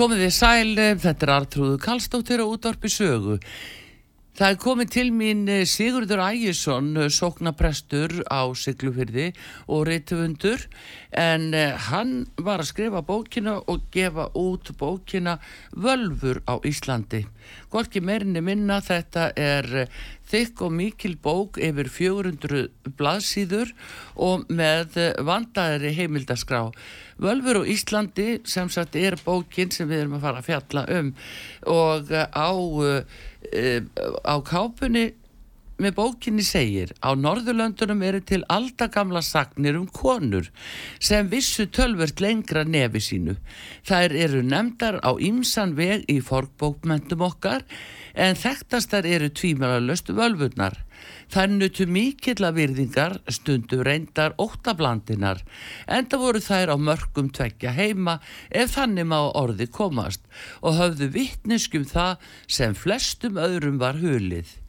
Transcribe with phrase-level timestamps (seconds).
[0.00, 3.34] Komið þið sæl, þetta er Artrúðu Kallstóttir og útvarpi sögu.
[4.40, 9.26] Það er komið til mín eh, Sigurður Ægjesson, eh, sóknaprestur á Siglufyrði
[9.68, 10.64] og reytufundur
[11.12, 15.36] en eh, hann var að skrifa bókina og gefa út bókina
[15.76, 17.26] Völfur á Íslandi.
[17.68, 19.68] Gorki meirinni minna þetta er
[20.32, 23.74] þykk og mikil bók yfir 400 blaðsýður
[24.16, 26.70] og með vandaðri heimildaskrá.
[27.20, 31.14] Völfur á Íslandi sem sagt er bókin sem við erum að fara að fjalla um
[31.68, 33.02] og á uh,
[34.24, 35.10] á kápunni
[35.80, 40.50] með bókinni segir á Norðurlöndunum eru til aldagamla sagnir um konur
[41.00, 43.36] sem vissu tölvert lengra nefi sínu.
[43.88, 47.64] Þær eru nefndar á ýmsan veg í forgbókmentum okkar
[48.14, 50.76] en þekktastar eru tvímjölarlöst völvurnar.
[51.30, 55.44] Það nutu mikill að virðingar stundu reyndar óttablandinar
[55.86, 58.16] enda voru þær á mörgum tvekja heima
[58.50, 60.26] ef þannig má orði komast
[60.58, 64.59] og höfðu vittneskum það sem flestum öðrum var hulið.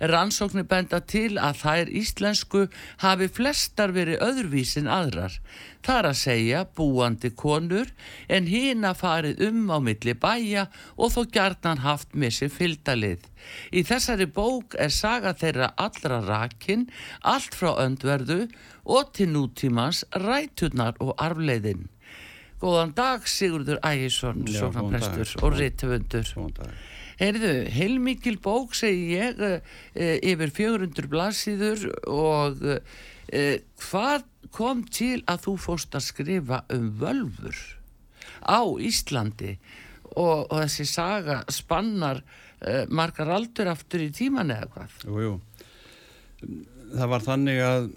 [0.00, 2.66] Rannsóknir benda til að þær íslensku
[3.02, 5.36] hafi flestar verið öðruvísin aðrar.
[5.84, 7.92] Það er að segja búandi konur
[8.28, 10.66] en hína farið um á milli bæja
[10.96, 13.24] og þó gjarnan haft með sér fylgdalið.
[13.72, 16.88] Í þessari bók er saga þeirra allra rakin,
[17.22, 18.42] allt frá öndverðu
[18.84, 21.88] og til nútímans rætunar og arfleiðin.
[22.60, 26.26] Góðan dag Sigurður Ægjesson, sóknarprestur og rítufundur.
[26.36, 26.89] Góðan dag.
[27.20, 29.60] Heyrðu, heilmikil bók segi ég e,
[30.24, 34.24] yfir 400 blassíður og e, hvað
[34.56, 37.60] kom til að þú fórst að skrifa um völfur
[38.40, 39.58] á Íslandi
[40.14, 44.98] og, og þessi saga spannar e, margar aldur aftur í tíman eða hvað?
[45.04, 45.36] Jú, jú.
[46.96, 47.94] Það var þannig að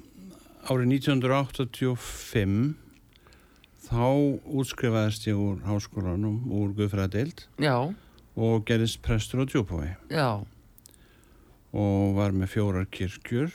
[0.68, 2.74] árið 1985
[3.88, 4.08] þá
[4.60, 7.48] útskrifaðist ég úr háskólanum úr Guðfræðild.
[7.64, 7.96] Já
[8.34, 10.42] og gerðist prestur á djúbói Já.
[11.74, 13.52] Og var með fjórar kirkjur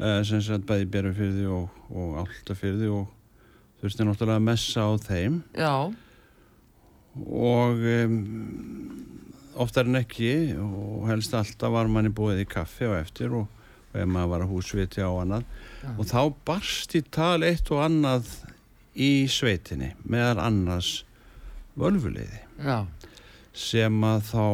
[0.00, 3.08] uh, sem sætt bæði berufyrði og, og áltafyrði og
[3.80, 5.40] þurfti náttúrulega að messa á þeim.
[5.56, 5.74] Já.
[7.16, 8.18] Og um,
[9.60, 13.48] oftar en ekki og helst alltaf var manni búið í kaffi og eftir og,
[13.90, 15.48] og ef maður var að húsviti á annað.
[15.80, 15.90] Já.
[15.96, 18.32] og þá barst í tal eitt og annað
[19.00, 21.00] í sveitinni meðal annars
[21.80, 22.86] völfuleiði Já.
[23.56, 24.46] sem að þá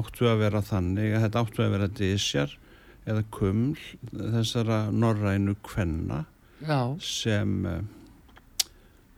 [0.00, 2.56] áttu að vera þannig að þetta áttu að vera disjar
[3.06, 3.76] eða kuml
[4.12, 6.24] þessara norrænu kvenna
[6.66, 6.80] Já.
[7.02, 7.84] sem eh,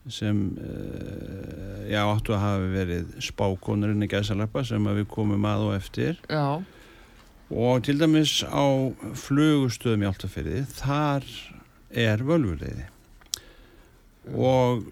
[0.09, 5.75] sem eh, já, áttu að hafa verið spákonurinn í gæsaleppa sem við komum að og
[5.77, 6.61] eftir já.
[7.53, 8.65] og til dæmis á
[9.25, 11.29] flugustöðum í Áltafyrði þar
[11.93, 12.89] er völvuleiði
[14.37, 14.89] og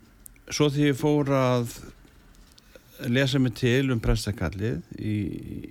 [0.53, 1.73] svo því ég fór að
[3.13, 5.17] lesa mig til um prestakallið í,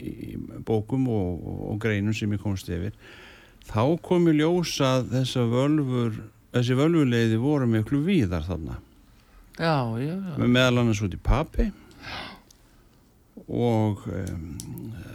[0.09, 2.95] í bókum og, og, greinum sem ég komst yfir.
[3.65, 6.19] Þá kom ég ljós að þessa völfur
[6.55, 8.77] þessi völvuleiði voru miklu víðar þarna.
[9.55, 10.35] Já, já, já.
[10.43, 11.69] meðal annars út í papi
[13.45, 14.45] og um,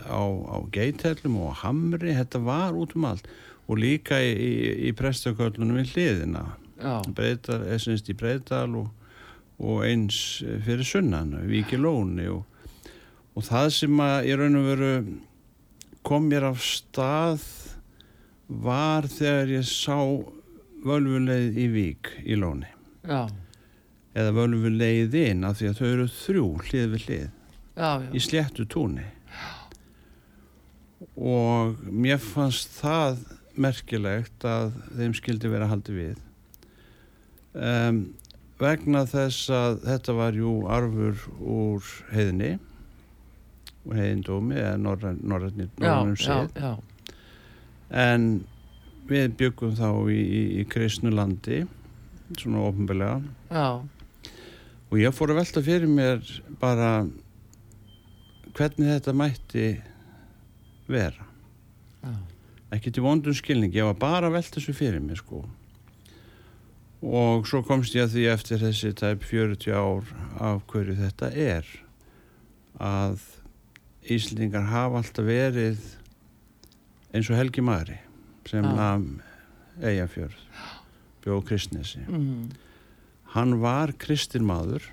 [0.07, 2.15] á, á geithellum og á hamri.
[2.17, 3.29] Þetta var út um allt.
[3.71, 4.53] Og líka í, í,
[4.91, 6.45] í prestaköllunum í hliðina.
[7.15, 8.89] Breitar, í Breital og
[9.61, 12.47] og eins fyrir sunnan, Víkilóni og,
[13.37, 14.93] og það sem að ég raun og veru
[16.07, 17.45] kom mér af stað
[18.51, 19.99] var þegar ég sá
[20.85, 22.69] völvuleið í Vík í Lóni
[23.05, 23.29] já.
[24.17, 28.09] eða völvuleið inn af því að þau eru þrjú hlið við hlið já, já.
[28.17, 29.07] í sléttu túnni
[31.21, 33.21] og mér fannst það
[33.61, 36.19] merkilegt að þeim skildi vera haldið við
[37.53, 38.03] um,
[38.61, 42.53] vegna þess að þetta var jú arfur úr heiðni
[43.87, 46.51] og heiðindómi eða norðarnum séð.
[47.91, 48.27] en
[49.09, 51.63] við byggum þá í, í, í kristnu landi
[52.39, 53.17] svona ofinbelega
[54.91, 56.21] og ég fór að velta fyrir mér
[56.61, 56.91] bara
[58.55, 59.67] hvernig þetta mætti
[60.91, 61.27] vera.
[62.03, 62.15] Já.
[62.77, 65.43] ekki til vondum skilning ég var bara að velta þessu fyrir mig sko
[67.01, 70.11] og svo komst ég að því eftir þessi tæp 40 ár
[70.41, 71.69] af hverju þetta er.
[72.81, 73.23] Að
[74.11, 75.81] Íslingar hafa alltaf verið
[77.13, 77.99] eins og Helgi Mari
[78.49, 79.21] sem nam
[79.81, 80.39] Eyjafjörð
[81.25, 82.01] bjóð Kristnesi.
[82.09, 82.51] Mm.
[83.37, 84.89] hann var kristin maður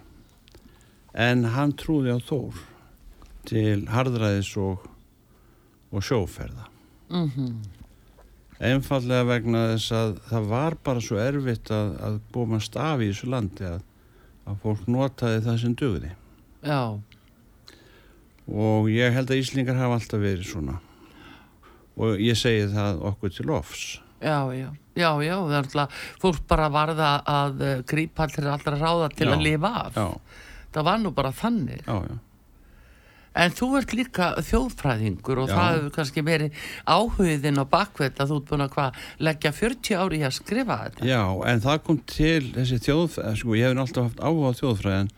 [1.18, 2.60] en hann trúði á Þór
[3.48, 4.84] til harðræðis og,
[5.92, 6.68] og sjóferða.
[7.08, 7.77] Mm
[8.60, 13.30] einfallega vegna þess að það var bara svo erfitt að, að búmast af í þessu
[13.30, 13.84] landi að,
[14.50, 16.12] að fólk notaði það sem dugði.
[16.66, 16.82] Já,
[18.48, 20.78] og ég held að Íslingar hafa alltaf verið svona.
[21.98, 23.86] Og ég segi það okkur til ofs
[24.22, 29.10] já, já, já, já, það er alltaf, fólk bara varða að grípa til allra ráða
[29.14, 29.98] til Já, að lifa af.
[29.98, 30.08] já,
[30.74, 31.84] Það var nú bara þannig.
[31.86, 32.16] já, já
[33.38, 35.56] En þú ert líka þjóðfræðingur og Já.
[35.56, 40.00] það hefur kannski verið áhugðin á bakveit að þú ert búin að hvað, leggja 40
[40.02, 41.06] ári í að skrifa þetta.
[41.08, 45.14] Já, en það kom til þessi þjóðfræði, sko, ég hef alltaf haft áhuga á þjóðfræðin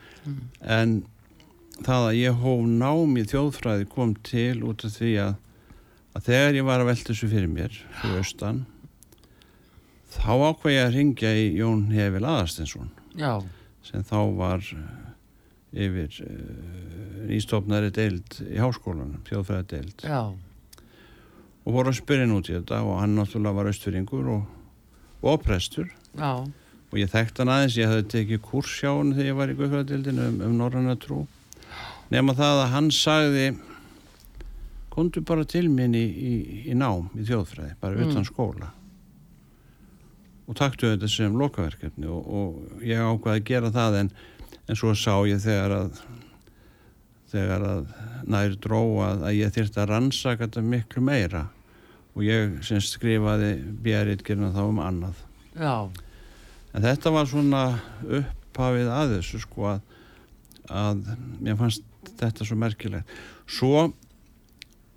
[0.80, 0.98] en
[1.86, 5.38] það að ég hóf nám í þjóðfræði kom til út af því að,
[6.18, 8.66] að þegar ég var að velta þessu fyrir mér fyrir austan
[10.10, 12.90] þá ákvað ég að ringja í Jón Hefil Aðarstensson
[13.20, 13.40] Já,
[13.86, 14.66] sem þá var
[15.74, 20.22] yfir uh, nýstofnari deild í háskólanum, þjóðfræði deild já,
[21.66, 24.48] og voru að spyrja nút í þetta og hann náttúrulega var austfyrringur og,
[25.22, 25.92] og prestur.
[26.18, 26.32] Já,
[26.90, 29.58] og ég þekkt hann aðeins, ég hafði tekið kurs hjá hann þegar ég var í
[29.60, 31.20] Guðfræðildinu um, um norranna trú.
[32.10, 33.44] Nema það að hann sagði
[34.90, 36.34] komdu bara til minn í, í,
[36.72, 38.10] í nám í þjóðfræði, bara Mm.
[38.10, 38.72] utan skóla.
[40.50, 44.10] Og taktu þetta sem lokaverkefni og, og ég ákvaði að gera það en,
[44.70, 46.04] en svo sá ég þegar að
[47.30, 47.90] þegar að
[48.30, 51.48] nær dró að, að ég þyrfti að rannsaka þetta miklu meira.
[52.18, 53.52] Og ég sem skrifaði
[53.86, 55.20] bjæritgerna þá um annað.
[55.54, 55.90] Já,
[56.74, 57.64] En þetta var svona
[58.06, 59.82] upphafið að þessu sko að,
[60.70, 61.02] að
[61.42, 61.86] mér fannst
[62.20, 63.14] þetta svo merkilegt.
[63.50, 63.88] Svo,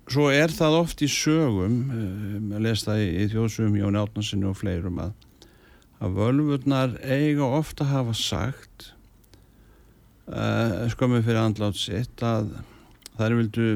[0.05, 4.49] svo er það oft í sögum, um, að lesa það í, í þjóðsögum Jón Átnarsinni
[4.49, 5.15] og fleirum að,
[6.03, 8.91] að völvurnar eiga ofta hafa sagt
[10.29, 12.53] uh, skömmu fyrir andlátt sitt að
[13.17, 13.67] þær vildu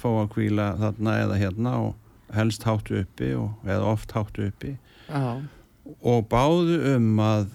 [0.00, 4.76] fá að kvíla þarna eða hérna og helst háttu uppi og, eða oft háttu uppi.
[5.10, 5.42] Já,
[6.06, 7.48] og báðu um að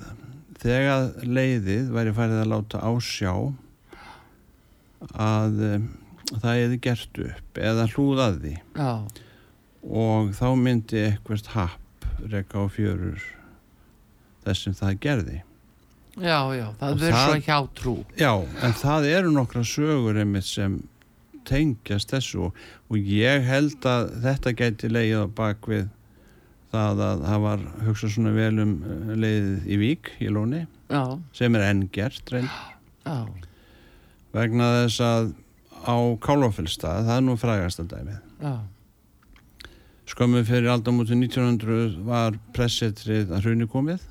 [0.60, 3.32] þegar leiðið væri farið að láta á sjá
[5.22, 5.88] að um,
[6.32, 8.56] það hefði gert upp eða hlúðað því.
[8.76, 8.92] Já,
[9.86, 13.22] og þá myndi eitthvað happ rekka á fjörur
[14.46, 15.42] þess sem það gerði.
[16.22, 17.96] Já, já, það verður svo hjá trú.
[18.20, 18.32] Já,
[18.64, 20.80] en það eru nokkra sögur einmitt sem
[21.46, 22.62] tengjast þessu og,
[22.98, 25.88] ég held að þetta gæti leið á bakvið
[26.74, 31.04] það að það var hugsað svona vel um eh, leiðið í Vík í Lóni Já,
[31.36, 32.34] sem er enn gert
[34.36, 35.34] vegna þess að
[35.86, 35.96] á
[36.26, 38.18] Kálofellstað, það er nú frægasta dæmið.
[38.42, 38.56] Já,
[40.10, 44.04] skömmu fyrir aldamóti 1900 var pressetrið að hruni komið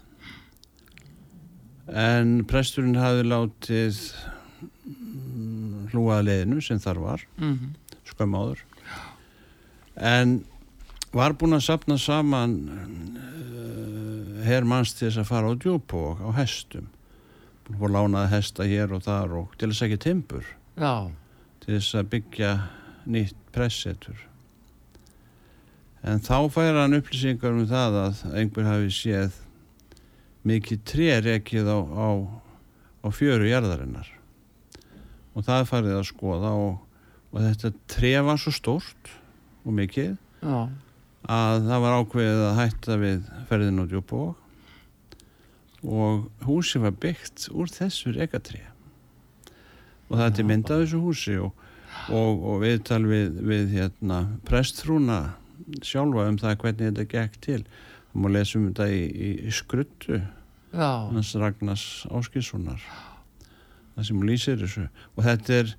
[1.89, 4.01] en presturinn hafði látið
[4.87, 7.75] mm, hlúaða leiðinu sem þar var mhm,
[8.09, 8.65] skömmu áður.
[9.95, 10.37] En
[11.15, 16.91] var búinn að sapna saman uh, herrmanns til þess að fara á djúbók á hestum.
[17.65, 20.55] Búinn að fór lánaði hesta hér og þar og til þess ekki timbur.
[20.75, 21.11] Já,
[21.63, 22.55] til þess að byggja
[23.05, 24.25] nýtt pressetur
[26.05, 29.39] en þá fær hann upplýsingar um það að einhver hafi séð
[30.45, 32.09] mikið tré rekið á, á,
[33.05, 34.09] á fjöru jarðarinnar.
[35.35, 36.79] Og það farið að skoða og,
[37.33, 39.15] og þetta tré var svo stórt
[39.65, 40.59] og mikið já,
[41.25, 44.41] að það var ákveðið að hætta við ferðin á Djúbók
[45.85, 48.63] og húsi var byggt úr þessu rekatrí
[50.09, 51.65] og það er til mynd af þessu húsi og,
[52.13, 55.21] og, og viðtal við, við hérna, prestfrúna
[55.85, 57.61] sjálfa um það hvernig þetta gekk til
[58.15, 60.21] það má lesa um þetta í, í, skruttu
[60.75, 62.81] hans Ragnars Áskilssonar
[63.95, 64.89] það sem lýsir þessu.
[65.19, 65.75] Og þetta er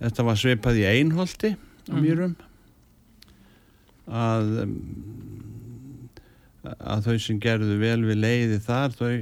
[0.00, 2.00] þetta var svipað í einholti á Mhm.
[2.04, 2.34] mýrum.
[4.08, 4.74] Að um,
[6.64, 9.12] að þau sem gerðu vel við leiði þar þau,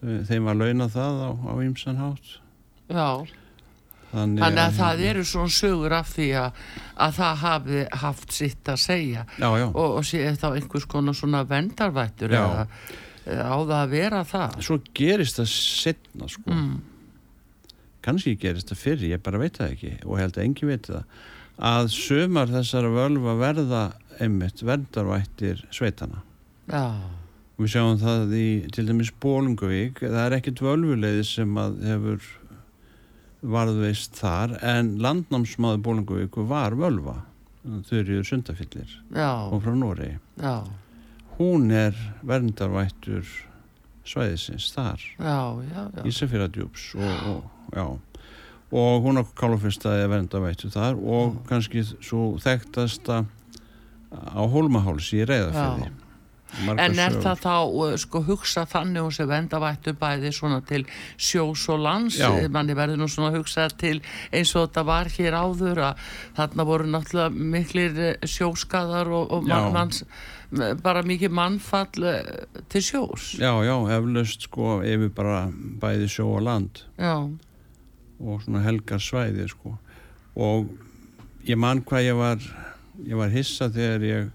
[0.00, 2.28] þau þeim var launað það á, á ýmsan hátt.
[2.88, 3.08] Já.
[4.12, 6.62] Þannig, Þannig að það eru svona sögur af því að,
[7.06, 9.66] að það hafi haft sitt að segja já, já.
[9.68, 12.62] og, og sé þá einhvers konar svona vendarvættur eða
[13.28, 14.54] á það að vera það.
[14.64, 16.78] svo gerist það setna sko Mm.
[18.06, 21.04] kannski gerist það fyrir, ég bara veit það ekki og held að engin veit það
[21.68, 23.82] að sömar þessara völva verða
[24.22, 26.22] einmitt verndarvættir sveitana
[26.70, 26.84] já,
[27.58, 32.28] við sjáum það í til dæmis Bólungavík það er ekkert völvuleiði sem að hefur
[33.42, 37.20] varðveist þar en landnámsmaður Bólungavík var völva
[37.92, 40.16] eru sundafillir já, og frá Noregi.
[40.40, 40.64] Já,
[41.38, 41.94] hún er
[42.26, 43.26] verndarvættur
[44.08, 45.02] svæðisins þar.
[45.18, 46.04] Já, já, já.
[46.08, 47.86] Ísafjörðardjúps og, og, já.
[48.72, 53.24] og hún á Kálufyrstaði er verndarvættur þar og kannski svo þekktasta
[54.08, 55.92] á Hólmaháls í Reyðafjörði
[56.64, 57.22] Margar En er sögur.
[57.26, 60.86] það þá uh, sko hugsa þannig hún sem vendavættu bæði svona til
[61.20, 62.16] sjós og lands?
[62.18, 62.30] Já.
[62.54, 63.98] Manni verður nú svona að hugsa til
[64.32, 66.06] eins og þetta var hér áður að
[66.38, 70.02] þarna voru náttúrulega miklir eh, sjóskaðar og, og mann, manns,
[70.82, 72.32] bara mikið mannfall eh,
[72.72, 73.34] til sjós.
[73.38, 76.82] Já, já, eflaust sko yfir bara bæði sjó og land.
[76.96, 77.28] Já,
[78.18, 79.76] og svona helgar svæði sko.
[80.38, 80.72] Og
[81.46, 82.42] ég man hvað ég var
[83.06, 84.34] ég var hissa þegar ég uh,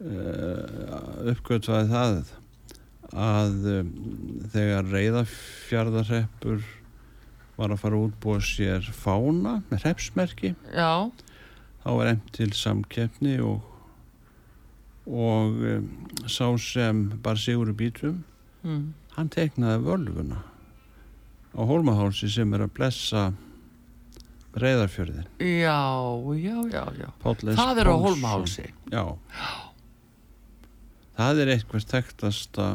[0.00, 2.32] uppgötvaði það
[3.16, 3.92] að um,
[4.52, 6.66] þegar reyðafjarðarreppur
[7.56, 11.08] var að fara útbúa sér fána með hreppsmerki já,
[11.80, 13.72] þá var emt til samkeppni og
[15.06, 15.88] og um,
[16.26, 18.18] sá sem bara sigur í bítum
[18.66, 18.86] mm.
[19.16, 20.42] hann teknaði völvuna
[21.56, 23.28] á Hólmahálsi sem er að blessa
[24.58, 25.78] reyðarfjörðin já,
[26.36, 27.08] já, já, já.
[27.22, 27.96] Það er á.
[27.96, 29.04] Hólmahálsi Já
[31.16, 32.66] Það er eitthvað þekktasta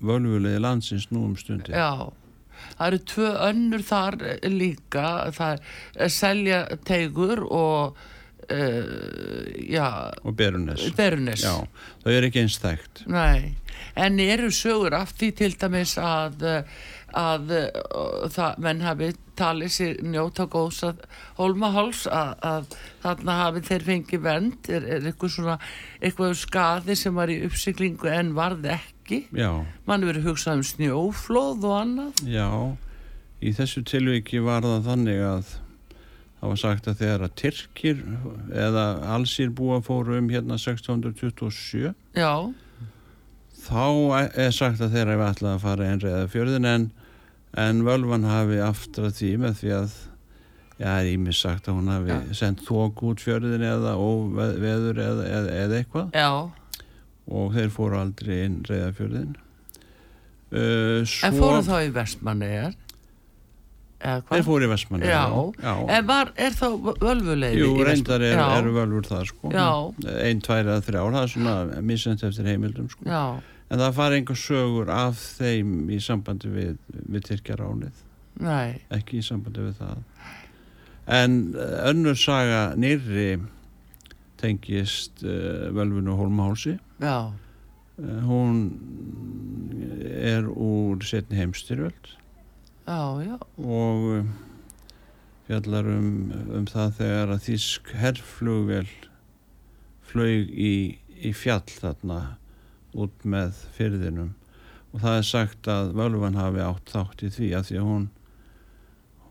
[0.00, 2.08] völvulegi landsins nú um stundir Já,
[2.78, 4.16] það eru tvö önnur þar
[4.48, 5.04] líka,
[5.36, 5.60] það
[6.06, 8.00] er selja teigur og
[8.50, 9.88] uh, já,
[10.24, 11.44] og Berunes Berunes.
[11.44, 11.60] Já,
[12.04, 13.04] það er ekki eins þekkt.
[13.12, 13.52] Nei,
[14.00, 16.80] en eru sögur af því til dæmis að, eh,
[17.16, 21.00] að uh, það, menn hafi talið sér njóta góðs að
[21.38, 25.56] Hólmaháls að, að þarna hafi þeir fengið vend, er, er eitthvað svona,
[26.00, 29.24] eitthvað skaði sem var í uppsiklingu en varði ekki.
[29.34, 29.50] Já,
[29.88, 32.22] Mann verið hugsað um snjóflóð og annað.
[32.28, 32.48] já
[33.40, 35.52] Í þessu tilviki var það þannig að
[36.40, 38.02] það var sagt að þegar að Tyrkir
[38.66, 42.32] eða allsýr búa fóru um hérna 1627 Já,
[43.60, 43.84] þá
[44.40, 46.86] er sagt að þeirra hefur ætlað að fara einræða fjörðin en,
[47.58, 49.94] en völvan hafi aftrað því með því að
[50.80, 52.20] já, það er ímis sagt að hún hafi Já.
[52.40, 56.28] sendt þók út fjörðin eða óveður eða, eða, eða eitthvað já.
[57.40, 61.90] og þeir fóru aldrei einræða fjörðin uh, svo En fóru þá í?
[64.00, 64.30] Eða hvað?
[64.32, 65.22] þeir fóru í Vestmanni Já.
[65.60, 65.72] já.
[65.98, 66.66] En var, er þá
[67.02, 67.60] völvuleiði?
[67.60, 69.68] Jú, reyndar er, eru völvur það sko Já.
[70.24, 73.24] ein, tvær eða þrjár, það er svona misend eftir heimildum sko Já,
[73.70, 78.04] en það fari einhver sögur af þeim í sambandi við, við Tyrkjaránið.
[78.40, 80.04] Nei, ekki í sambandi við það.
[81.10, 83.40] En eh, önnur saga nýrri
[84.40, 86.78] tengist uh, völvunu Hólmahálsi.
[87.02, 87.28] Já,
[88.00, 88.62] uh, hún
[90.00, 92.14] er úr setni heimstyrjöld
[92.86, 94.24] já, já, og uh,
[95.46, 98.88] fjallar um, um það þegar að þísk herrflugvel
[100.10, 100.74] flög í,
[101.20, 102.20] í fjall þarna
[102.94, 104.32] út með fyrðinum
[104.90, 108.08] og það er sagt að völvan hafi átt þátt í því að því að hún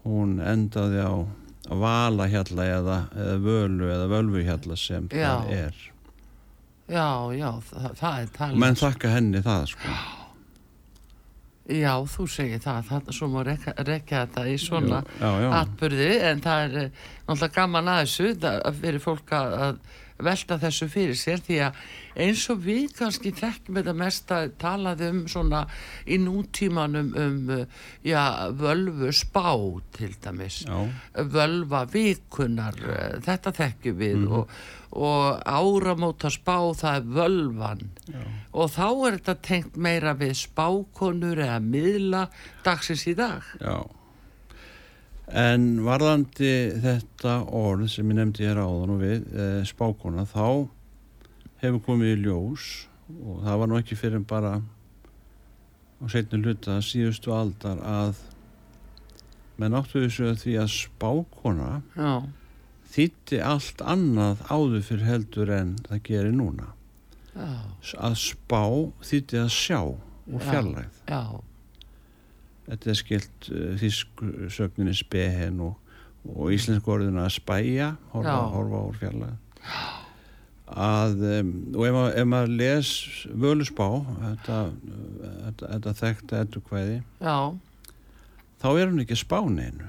[0.05, 1.13] hún endaði á
[1.69, 5.27] að vala hjalla eða, eða völu eða völvuhjalla sem Já.
[5.27, 5.81] það er.
[6.89, 8.61] Já, já, það, það er talið.
[8.63, 9.97] menn þakka henni það sko.
[11.69, 16.07] Já, þú segir það, það svo má rekja, rekja þetta í svona já, já, atbyrði,
[16.31, 20.87] en það er eh, náttúrulega gaman að þessu, það fyrir fólk að, að velta þessu
[20.91, 21.77] fyrir sér því að
[22.19, 25.61] eins og við kannski þekkjum þetta mest að talað um svona
[26.07, 27.53] í nútímanum um,
[28.03, 29.53] já, völvu spá
[29.95, 30.63] til dæmis.
[30.67, 30.79] já,
[31.31, 32.75] völva vikunar
[33.25, 34.31] þetta þekkjum við Mhm.
[34.33, 34.49] og,
[34.91, 38.19] og áramóta spá það er völvan já.
[38.53, 42.27] og þá er þetta tengt meira við spákonur eða miðla
[42.65, 43.85] dagsins í dag Já.
[45.29, 50.67] En varðandi þetta orð sem ég nefndi hér áðan og við, e, spákona, þá
[51.61, 52.65] hefur komið í ljós
[53.19, 54.55] og það var nú ekki fyrir bara
[55.99, 58.21] á setni hluta síðustu aldar að
[59.59, 61.69] menn áttu þessu að því að spákona
[61.99, 62.11] já,
[62.95, 66.69] þýtti allt annað áður fyrir heldur en það gerir núna.
[67.35, 67.49] já,
[67.99, 68.63] Að spá
[69.05, 70.47] þýtti að sjá og Já.
[70.49, 71.03] fjarlægð.
[71.09, 71.21] já,
[72.69, 75.77] Þetta er skilt uh, þýsk sögninni spehen og,
[76.35, 79.63] og íslensku orðinu að spæja, horfa, horfa úr fjarlæg.
[80.69, 82.89] Að, um, og ef, ef maður les
[83.41, 83.87] völusbá,
[84.21, 84.57] þetta,
[85.15, 87.37] þetta, þetta þekkta eddukvæði, já,
[88.61, 89.87] þá er hún ekki spáneinu.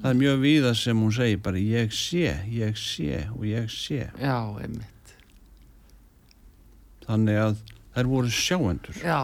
[0.00, 4.06] það er mjög víða sem hún segir bara ég sé, ég sé og ég sé
[4.18, 5.12] já, einmitt
[7.04, 7.58] þannig að
[7.96, 9.00] þær voru sjáendur.
[9.02, 9.20] Já,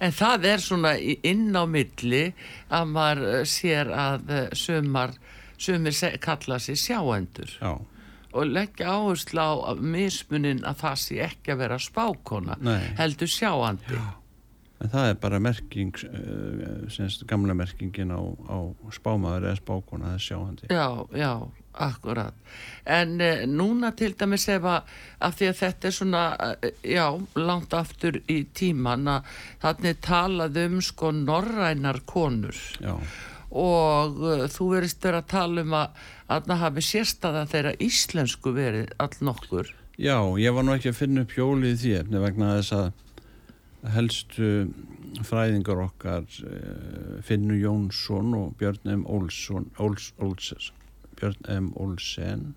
[0.00, 2.22] en það er svona inn á milli
[2.72, 5.12] að maður eh, sér að eh, sumar
[5.58, 7.52] sumir se- kalla sig sjáendur.
[7.60, 7.74] Já,
[8.36, 12.82] og leggja áherslu á mismunin að það sé ekki að vera spákona Nei.
[12.98, 13.96] heldur sjáandi.
[14.84, 18.58] En það er bara merking uh, semst gamla merkingin á, á
[18.92, 20.68] spámaður eða spákona, er sjáandi.
[20.68, 21.30] Já, já,
[21.82, 22.34] akkurat.
[22.86, 24.90] En uh, núna til dæmis ef að,
[25.26, 27.06] að því að þetta er svona, uh, já,
[27.38, 29.32] langt aftur í tíman að
[29.64, 32.94] þannig talað um sko norrænar konur já,
[33.50, 38.52] og uh, þú verist vera að tala um að að það hafi sérstaða þeirra íslensku
[38.54, 39.72] verið all nokkur.
[39.96, 42.88] já, ég var nú ekki að finna upp hjólið því efni vegna þess að
[43.94, 44.48] helstu
[45.26, 49.04] fræðingar okkar uh, Finnur Jónsson og Björn M.
[49.06, 50.72] Olsson Ols, Ols,
[51.16, 51.70] Björn M.
[51.80, 52.54] Olsen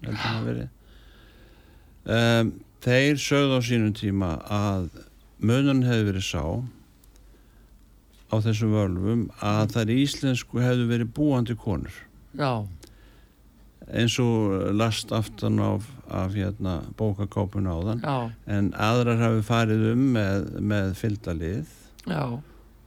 [2.09, 2.51] um,
[2.83, 4.89] þeir sögðu á sínum tíma að
[5.39, 6.43] munun hefði verið sá
[8.29, 11.95] á þessum völvum að þær íslensku hefðu verið búandi konur.
[12.37, 12.65] Já,
[13.89, 18.03] eins og last aftan af, af hérna, bókakápun áðan.
[18.05, 21.73] Já, en aðrar hafi farið um með, með fylgdalið
[22.05, 22.21] já,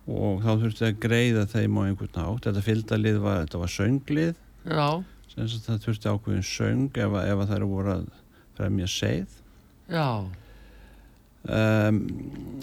[0.07, 4.33] og þá þurfti að greiða þeim á einhvern nátt þetta fylgdalið var, þetta var sönglið.
[4.63, 4.87] Já,
[5.33, 8.07] sem það þurfti ákveðin söng ef, að- ef að þær voru að
[8.59, 9.39] fremja seið
[9.93, 10.07] já,
[11.49, 11.99] um,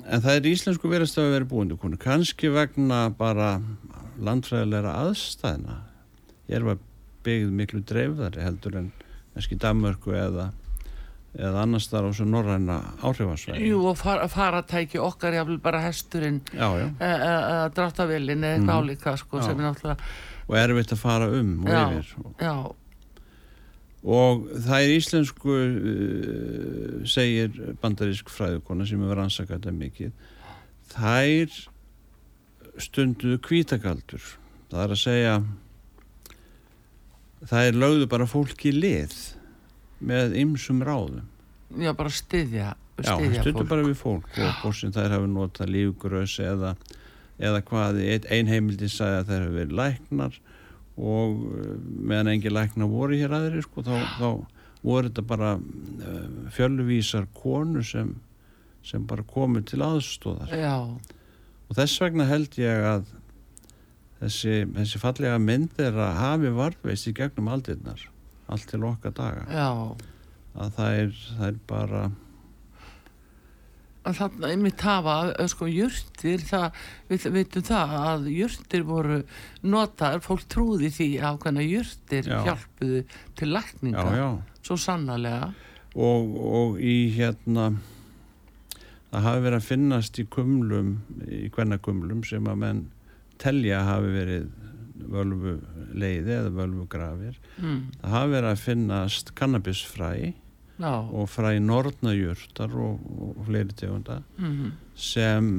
[0.05, 3.55] en það er íslensku verðast að vera búin konu kannski vegna bara
[4.19, 5.77] landfræðilega aðstæðna.
[6.51, 6.79] Ég var
[7.23, 8.89] byggð miklu dreifðari heldur en
[9.35, 10.49] kannski Danmörku eða
[11.39, 13.67] eða annars þar á svo norræna áhrifasvæði.
[13.69, 16.87] Jú og far, faratæki okkar jáfnvel bara hesturinn já, já.
[17.05, 20.09] eða dráttavillin eða eitthvað álíka sko sem er náttúrulega,
[20.49, 21.81] og erfitt að fara um og Já.
[21.85, 22.07] yfir
[22.41, 22.53] já,
[24.09, 27.51] og það er íslensku uh, segir
[27.83, 30.11] bandarísk fræðukona sem hefur rannsakað þetta mikið
[30.95, 31.57] þær
[32.79, 34.23] stunduðu kvítakaldur
[34.71, 35.33] það er að segja
[37.49, 39.15] það er lögðu bara fólki lið
[39.99, 41.27] með ymsum ráðum
[41.79, 43.69] já bara styðja, Já, styðja stundu fólk.
[43.69, 46.71] bara við fólk og hvort sem þær hafi notað lífgrös eða,
[47.39, 50.39] eða hvað ein, ein heimildi sagði að þær hafi verið læknar
[50.99, 51.75] og uh,
[52.11, 54.29] meðan engi læknar voru hér aðri sko, þá, þá
[54.83, 58.13] voru þetta bara uh, fjölvísar konu sem,
[58.85, 60.75] sem bara komið til aðstóðar Já,
[61.69, 63.09] og þess vegna held ég að
[64.19, 68.07] þessi, þessi fallega mynd er að hafi varðveist í gegnum aldirnar
[68.49, 69.45] allt til okkar daga.
[69.53, 69.69] Já.
[70.59, 72.01] Að það er, það er bara
[74.07, 75.15] að þarna einmitt hafa
[75.51, 76.77] sko jurtir það,
[77.09, 79.21] við veitum það að jurtir voru
[79.67, 82.37] notaður, fólk trúði því að ákveðna jurtir Já.
[82.47, 83.01] hjálpuðu
[83.39, 84.59] til lækninga, já, já.
[84.65, 85.51] svo sannarlega.
[85.99, 87.71] Og, og í hérna
[89.09, 92.81] það hafi verið að finnast í kumlum í hvenna kumlum sem að menn
[93.41, 94.49] telja hafi verið
[95.09, 95.55] völvu
[95.95, 100.11] leiði eða völvu grafir mm, það hafi verið að finnast kannabisfræ
[100.79, 102.99] já, og fræ nornajurtar og,
[103.35, 105.49] og fleiri tegunda mm, sem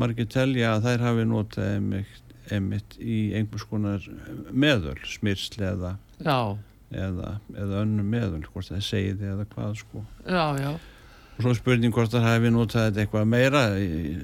[0.00, 4.06] margir telja að þær hafi notað einmitt, einmitt í einhvers konar
[4.50, 10.04] meðöl smyrsli eða, eða, eða önnu meðöl hvort það segið eða hvað sko.
[10.26, 10.72] Já, já.
[11.32, 14.18] Og svo spurning hvort það hafi notað eitthvað meira í,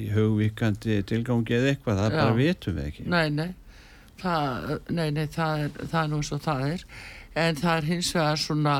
[0.00, 3.04] í hugvíkandi tilgangi eða eitthvað, það bara vitum við ekki.
[3.12, 3.50] Nei, nei,
[4.22, 6.86] það, nei, nei, það er, það er nú svo það er
[7.34, 8.76] en það er hins vegar svona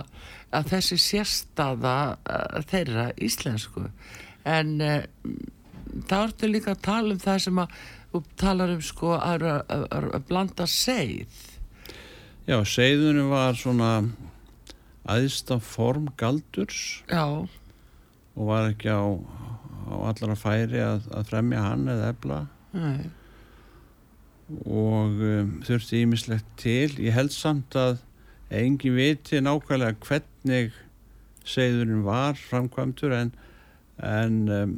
[0.54, 3.88] að þessi sérstaða uh, þeirra íslensku.
[4.46, 5.00] En uh,
[6.06, 7.80] það ertu líka að tala um það sem að
[8.12, 11.42] þú talar um sko að, að, að, að blanda seið
[12.44, 13.90] Já, seiðunum var svona
[15.08, 17.00] aðsta form galdurs.
[17.08, 17.24] Já,
[18.34, 19.00] og var ekki á,
[19.88, 22.40] á allara færi að, að fremja hann eða efla.
[22.76, 23.06] Nei,
[24.68, 26.90] og um, þurfti ímislegt til.
[27.00, 28.02] Ég held samt að
[28.60, 30.74] engin viti nákvæmlega hvernig
[31.44, 33.32] seiðurinn var framkvæmdur en,
[34.02, 34.76] en um,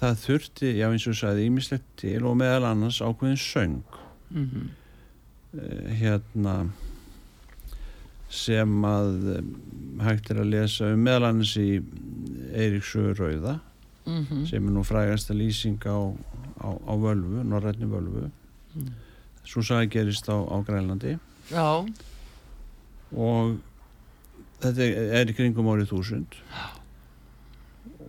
[0.00, 3.82] það þurfti, já eins og sagði ímislegt til og meðal annars ákveðin söng.
[4.30, 4.68] Mm
[5.50, 6.54] uh, hérna
[8.30, 9.08] sem að
[9.40, 9.48] um,
[10.04, 11.80] hægt er að lesa um meðal annars í
[12.54, 13.56] Eiríksögur Rauða
[14.06, 15.98] mm sem er nú frægasta lýsing á,
[16.62, 18.30] á, á völvu, norrætni völvu.
[18.74, 18.94] Mm.
[19.44, 21.18] svo sagði gerist á, á Grænlandi.
[21.50, 21.86] Já,
[23.16, 23.58] og
[24.62, 24.88] þetta
[25.20, 26.38] er í kringum árið þúsund.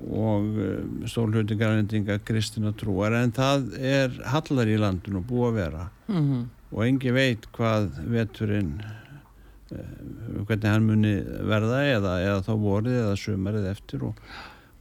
[0.01, 5.59] Og um, stór hluti grænlendinga kristina trúar en það er hallar í landinu búið að
[5.61, 5.85] vera.
[6.09, 11.13] Mm og engi veit hvað veturinn uh, hvernig hann muni
[11.47, 14.05] verða eða, eða þá vorið eða sumarið eftir.
[14.07, 14.19] Og,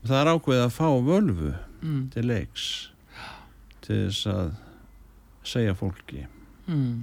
[0.01, 2.03] og það er ákveðið að fá völvu mm.
[2.15, 2.67] til leiks
[3.81, 4.53] til þess að
[5.51, 6.25] segja fólki.
[6.69, 7.01] Mm.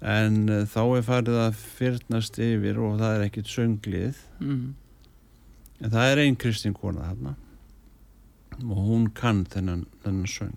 [0.00, 4.22] En uh, þá er farið að fyrnast yfir og það er ekkit sönglið.
[4.38, 4.74] Mm.
[5.80, 7.34] en það er einn kristin kona þarna.
[8.58, 10.56] Og hún kann þennan, þennan söng.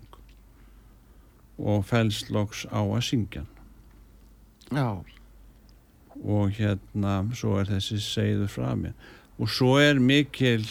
[1.58, 3.44] Og fælst loks á að syngja
[4.72, 5.04] Já,
[6.24, 8.94] og hérna svo er þessi segður frá mér.
[9.36, 10.64] Og svo er mikil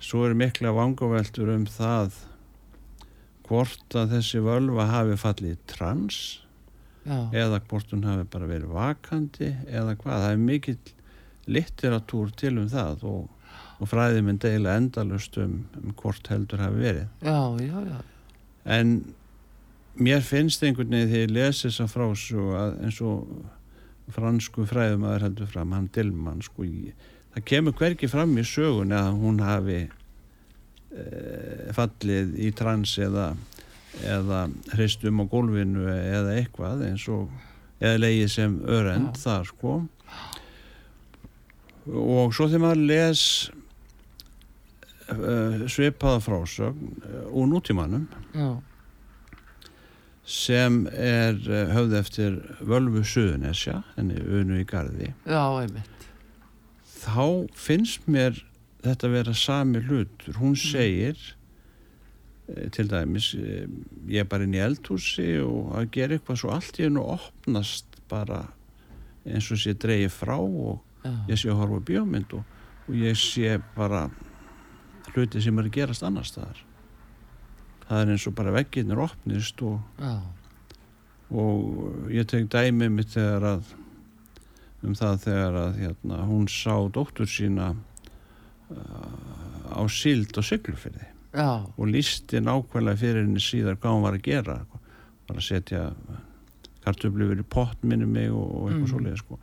[0.00, 2.16] svo er mikla vangaveltur um það
[3.46, 6.18] hvort að þessi völva hafi fallið trans
[7.06, 10.78] já, eða hvort hún hafi bara verið vakandi eða hvað, það er mikill
[11.46, 16.82] litteratúr til um það og, og fræði minn deila endalust um, um hvort heldur hafi
[16.82, 17.08] verið.
[17.22, 18.00] Já, já, já.
[18.76, 18.96] en
[19.96, 23.28] mér finnst einhvern veginn þegar ég lesi þessa frásug að eins og
[24.12, 26.66] fransku fræðumæður heldur fram, hann Dillmann sko,
[27.34, 31.04] það kemur hverki fram í sögun að hún hafi e,
[31.76, 33.32] fallið í trans eða,
[34.04, 37.30] eða hristum á gólfinu eða eitthvað eins og
[37.80, 39.74] eða leiði sem örend þar sko.
[41.86, 43.24] Og svo þegar maður les
[45.12, 48.48] uh, svipaða frásögn uh, úr nútímanum já.
[50.26, 55.46] sem er uh, höfð eftir Völvu Suðunesja, henni unu í gardi, Já,
[57.06, 58.42] þá finnst mér
[58.86, 60.36] þetta vera sami hlutur.
[60.40, 61.35] Hún segir eh,
[62.46, 63.66] til dæmis, eh,
[64.06, 67.98] ég er bara inn í eldhúsi og að gera eitthvað svo allt í hennu opnast
[68.10, 68.44] bara
[69.26, 72.44] eins og sé dreigið frá og Já, ég sé að horfa á bíómynd og,
[72.86, 74.06] og ég sé bara
[75.12, 76.62] hluti sem er að gerast annar staðar.
[77.86, 80.14] Það er eins og bara vegginnir opnist og já,
[81.30, 83.74] og ég tek dæmi mitt þegar að
[84.86, 91.50] um það þegar að hérna, hún sá dóttur sína uh, á síld og siglufyrði já,
[91.76, 94.56] og lísti nákvæmlega fyrir henni síðar hvað hún var að gera
[95.28, 95.82] var að setja
[96.86, 98.92] kartöflu verið pott minni mig og, og eitthvað Mm.
[98.92, 99.38] svoleiði sko.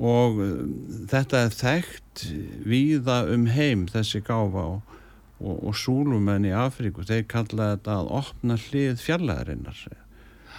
[0.00, 0.74] Og um,
[1.10, 2.22] þetta er þekkt
[2.70, 4.94] víða um heim þessi gáfa og,
[5.40, 9.80] og, og súlumenn í Afríku þeir kalla þetta að opna hlið fjarlæðarinnar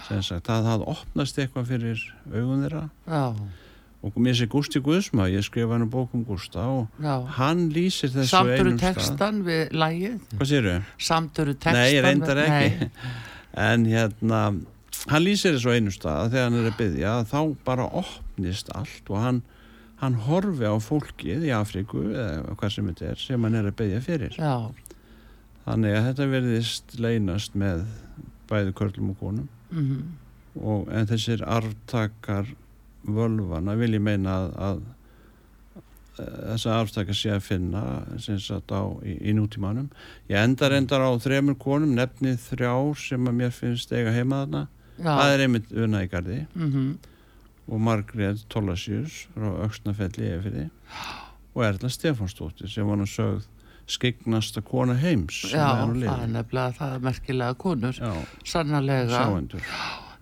[0.08, 2.00] sem sagt að það opnast eitthvað fyrir
[2.34, 2.84] augun þeirra.
[3.06, 3.24] Já,
[4.02, 7.14] og mér sé Gústi Guðsma, ég skrifa hann um bókum Gústa og já.
[7.38, 10.16] hann lýsir þessu Samturu einum stað textan við lægið?
[10.36, 10.74] hvað séru?
[10.98, 11.78] Samturu textan?
[11.78, 12.90] Nei, ég reyndar við- ekki
[13.68, 14.40] en hérna
[15.06, 17.38] hann lýsir þessu á einu stað þegar hann er að byggja þá
[17.68, 19.42] bara opnist allt og hann,
[20.02, 23.76] hann horfi á fólkið í Afríku eða hvað sem þetta er sem hann er að
[23.82, 24.54] byggja fyrir Já,
[25.66, 27.84] þannig að þetta verðist leynast með
[28.50, 30.02] bæði körlum og konum mhm,
[30.58, 32.50] og, en þessir arftakar
[33.02, 34.82] völvana vil ég meina að, að
[36.18, 37.82] þessa arftakar sé að finna
[38.20, 39.88] sem sagt á í, í nútímanum.
[40.30, 44.66] Ég endar endar á þremur konum nefnið þrjár sem að mér finnst eiga heima þarna.
[45.00, 46.90] Já, það er einmitt unna í gardi mhm,
[47.72, 50.68] og Margrét Tollasjús frá Öxnafelli Efirði
[51.56, 53.48] og Erla Stefánsdóttir sem var nú sögð
[53.90, 58.12] skygnasta kona heims já, það er nefnilega það er merkilega konur, já,
[58.46, 59.10] sannarlega.
[59.10, 59.66] sjáendur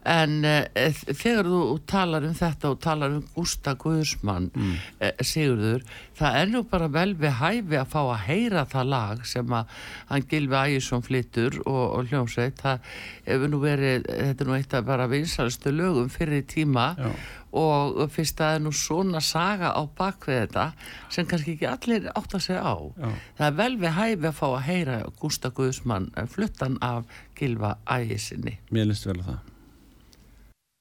[0.08, 4.76] En uh, þegar þú talar um þetta og talar um Gústa Guðsmann, mm.
[5.00, 5.84] uh, Sigurður,
[6.16, 9.74] það er nú bara vel við hæfi að fá að heyra það lag sem að
[10.08, 12.94] hann Gilvi Ægisson flyttur og, og hljómsveit, það
[13.26, 17.12] hefur nú verið, þetta er nú eitt af bara vinsalstu lögum fyrir tíma já,
[17.60, 20.66] og fyrst að það er nú svona saga á bakvið þetta
[21.10, 22.76] sem kannski ekki allir átt að segja á.
[22.78, 23.08] já.
[23.38, 27.08] Það er vel við hæfi að fá að heyra Gústa Guðsmann eh, fluttan af
[27.38, 28.58] Gilva Ægisinni.
[28.70, 29.40] mér list vel á það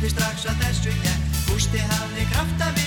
[0.00, 2.79] vissi strax að þessu gekk Gústi hafði krafta við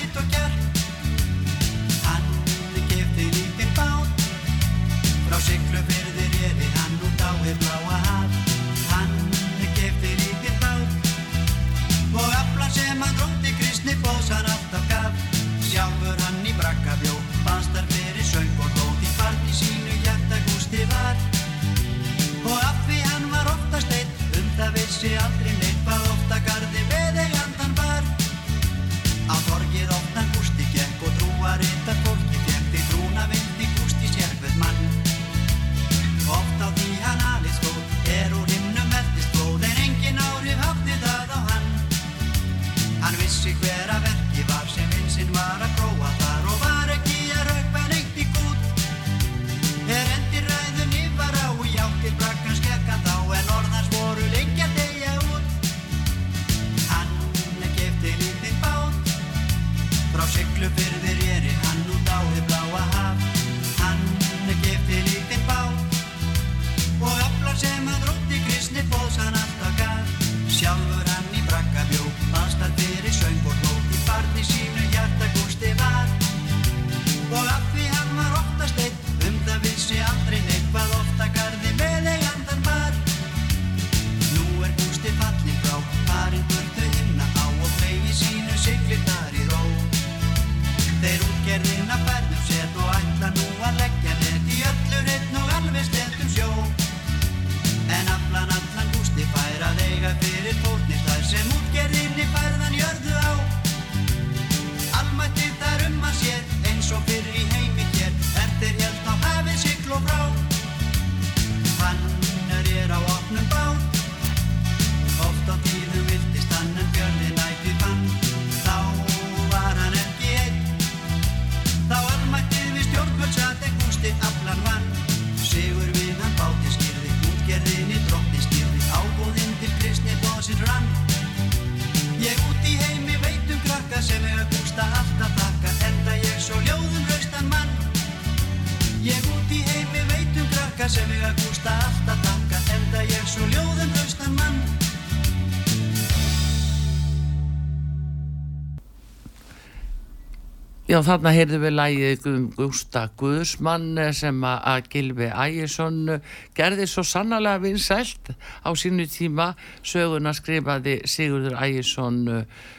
[150.93, 156.19] Já, þarna heyrðum við lægið um Gústa Guðsmann sem að Gilvi Ægjesson
[156.53, 158.29] gerði svo sannarlega vinsælt
[158.61, 159.47] á sínu tíma.
[159.81, 162.21] Söguna skrifaði Sigurður Ægjesson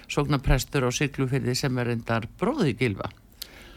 [0.06, 3.10] sóknarprestur á Siglufyrði sem er endar bróði Gilva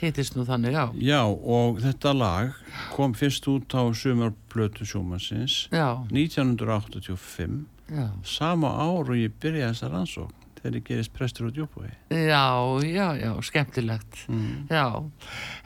[0.04, 0.86] hittist nú þannig á.
[1.02, 2.58] Já, og þetta lag
[2.93, 9.95] kom fyrst út á sumarblötu sjómansins Já, 1985 já, sama ár og ég byrjaði þessa
[9.95, 12.43] rannsókn þegar ég gerist prestur út Jópói já,
[12.84, 14.19] já, já, skemmtilegt.
[14.67, 14.86] Já,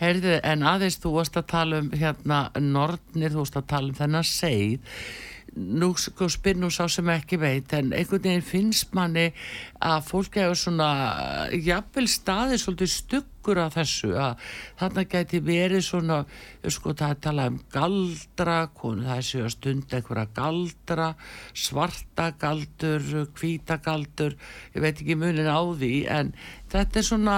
[0.01, 3.97] heyrðu, en aðeins þú varst að tala um hérna Nortnir, þú varst að tala um
[3.97, 4.97] þennan seið
[5.55, 9.31] nú sko spyr nú sá sem ekki veit en einhvern veginn finnst manni
[9.83, 10.89] að fólk hefur svona
[11.51, 14.45] jafnvel staði svolítið stuggur af þessu að
[14.79, 16.21] þarna gæti verið svona
[16.63, 21.09] sko það er talað um galdra konu það er sér að stunda einhverja galdra
[21.65, 24.37] svarta galdur hvíta galdur
[24.71, 26.31] ég veit ekki munin á því en
[26.71, 27.37] þetta er svona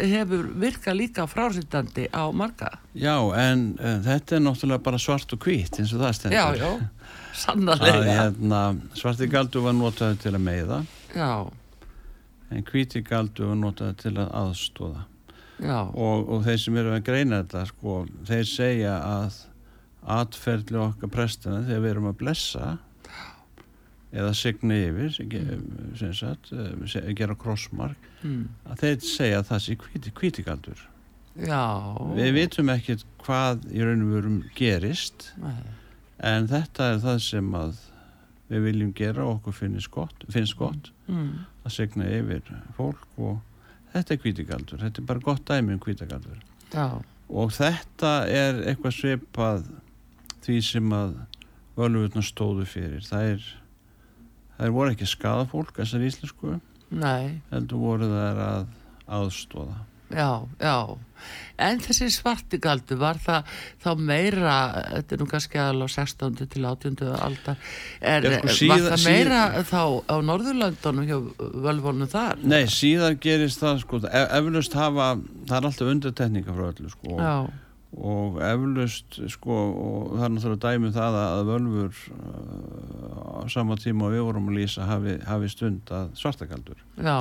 [0.00, 2.72] hefur virkað líka frásýttandi á marga.
[2.96, 6.38] Já, en uh, þetta er náttúrulega bara svart og hvít eins og það stendur.
[6.38, 6.70] Já, já,
[7.40, 8.60] að sannarlega hérna,
[8.98, 10.82] svarti galdur var notaði til að meiða.
[11.16, 11.32] Já,
[12.50, 15.06] en hvíti galdur var notaði til að aðstóða
[15.62, 17.96] já, og, og þeir sem eru að greina þetta sko,
[18.28, 19.40] þeir segja að
[20.20, 22.70] atferðli okkar prestina þegar við erum að blessa
[24.10, 28.46] eða signa yfir sem sagt, eh, gera krossmark mm.
[28.72, 29.76] að þeir segja að það sé
[30.18, 30.86] hvíti galdur.
[31.38, 31.62] Já.
[32.16, 35.30] Við vitum ekkert hvað í raun og verum gerist.
[35.38, 35.60] Nei.
[36.26, 37.78] En þetta er það sem að
[38.50, 41.30] við viljum gera og okkur finnst gott, finnst gott mm.
[41.64, 43.38] að segna yfir fólk og
[43.94, 46.40] þetta er hvítigaldur, þetta er bara gott dæmi um hvítigaldur
[46.74, 46.98] já,
[47.30, 49.70] og þetta er eitthvað svipað
[50.44, 51.14] því sem að
[51.78, 53.04] völvutna stóðu fyrir.
[53.06, 53.44] Það er
[54.58, 56.58] það voru ekki skada fólk þessar íslensku
[56.90, 57.40] nei.
[57.52, 58.66] heldur voru þær að
[59.20, 59.78] aðstóða
[60.10, 60.74] Já, já,
[61.60, 63.44] en þessi svartigaldu var það
[63.84, 64.54] þá meira,
[64.96, 66.40] þetta er nú kannski alveg 16.
[66.50, 67.02] til 18.
[67.14, 67.56] aldar,
[68.00, 71.18] er, Já, sko, var síða- það meira þá á Norðurlöndunum hjá
[71.66, 72.42] völvónum þar?
[72.42, 75.10] Nei, síðan gerist það sko, ef, eflaust hafa,
[75.46, 77.36] það er alltaf undirtekninga frá öllu sko Já,
[78.00, 83.76] og eflaust sko og það er náttúrulega dæmi um það að völfur uh, á sama
[83.76, 87.16] tíma og við vorum að lýsa hafi, hafi stund að svartakaldur já,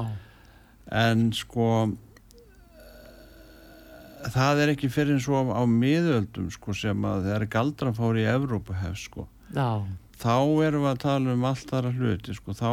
[0.92, 1.68] en sko
[4.36, 8.78] það er ekki fyrir eins og á miðöldum sko sem að þegar galdrafári í Evrópu
[8.80, 9.70] hef sko já,
[10.20, 10.36] þá
[10.68, 12.72] erum við að tala um allt aðra hluti sko þá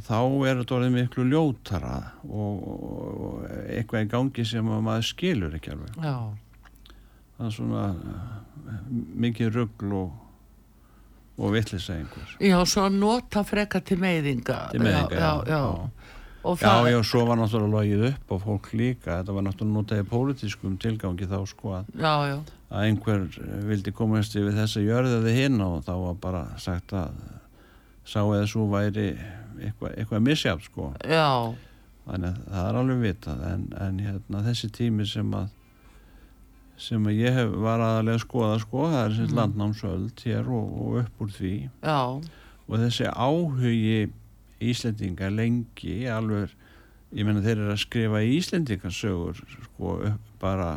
[0.00, 0.18] þá
[0.48, 5.74] er þetta orðið miklu ljótara og, og eitthvað í gangi sem að maður skilur ekki
[5.74, 5.98] alveg.
[6.00, 6.94] Já,
[7.36, 8.78] það er svona eh,
[9.26, 10.14] mikið rugl og,
[11.36, 14.58] og vittlisa einhver já, svo að nota freka til meiðinga.
[14.72, 16.01] Til meiðinga, já, já, já, já.
[16.44, 20.06] Og Já, já, svo var náttúrulega logið upp á fólk líka, þetta var náttúrulega notaði
[20.10, 22.38] pólitískum tilgangi þá sko að, já, já,
[22.72, 23.26] að einhver
[23.68, 27.12] vildi komast yfir þessa jörðaði hinn og þá var bara sagt að
[28.04, 29.12] sá eða svo væri
[29.62, 30.88] eitthvað, eitthvað misjátt sko.
[31.06, 31.54] Já,
[32.08, 33.42] þannig að það er alveg vitað.
[33.52, 35.50] En, en hérna þessi tími sem að
[36.82, 39.36] sem að ég hef var aðalega að skoða sko, það er þessi Mhm.
[39.38, 41.52] landnámsöld hér og, og upp úr því.
[41.84, 42.00] Já,
[42.66, 44.10] og þessi áhugi
[44.70, 46.54] Íslendinga lengi alveg,
[47.12, 49.98] ég menna þeir eru að skrifa Íslendingasögur sko
[50.42, 50.70] bara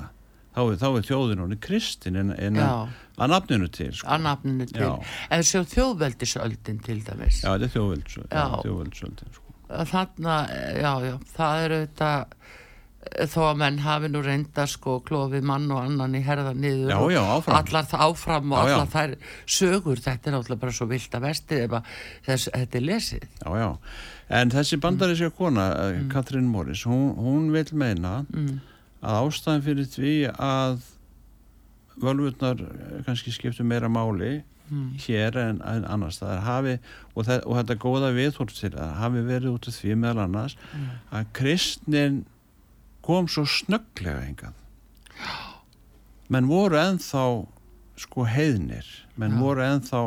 [0.56, 4.08] þá er, þá er þjóðin honni kristin en, en að nafninu til sko.
[4.12, 4.92] að nafninu til.
[5.36, 7.42] En svo þjóðveldisöldin til dæmis.
[7.44, 9.58] Já, þetta er þjóðvöldsöldin sko.
[9.92, 10.38] þarna,
[10.80, 12.38] já, já, það er auðvitað
[13.32, 17.00] þó að menn hafi nú reynda sko klófið mann og annan í herða niður Já,
[17.16, 17.22] já,
[17.60, 19.16] allar það áfram og Já, allar þær
[19.58, 21.92] sögur, þetta er náttúrulega bara svo vilt að vesti ef að
[22.28, 23.70] þess, þetta er lesið Já, já,
[24.40, 26.10] en þessi bandaríska kona mm.
[26.14, 28.58] Katrín Morris, hún, hún vil meina mm.
[29.06, 30.84] að ástæðan fyrir því að
[32.02, 34.96] völvurnar eh, kannski skiptu meira máli Mm.
[34.98, 36.72] hér en, en annars það hafi
[37.14, 40.56] og, það, og þetta góða viðhort til það hafi verið út af því meðal annars
[40.74, 40.88] Mm.
[41.20, 42.16] að kristnin
[43.06, 44.62] kom svo snögglega engað
[46.32, 47.26] menn voru ennþá
[48.02, 48.88] sko heiðnir.
[49.16, 49.42] Menn Já.
[49.42, 50.02] voru ennþá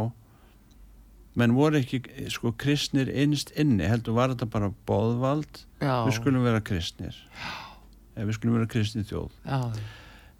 [1.38, 2.00] menn voru ekki
[2.34, 5.62] sko kristnir innst inni heldur var þetta bara boðvald.
[5.78, 7.16] Já, við skulum vera kristnir.
[8.16, 9.30] Eða við skulum vera kristnir þjóð.
[9.46, 9.60] Já,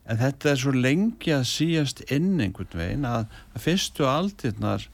[0.09, 4.89] en þetta er svo lengi að síast inn einhvern veginn að, að fyrstu aldirnar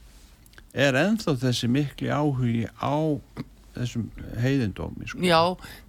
[0.75, 3.17] er ennþá þessi mikli áhugi á
[3.75, 4.05] þessum
[4.41, 5.21] heiðindómi sko.
[5.25, 5.39] já,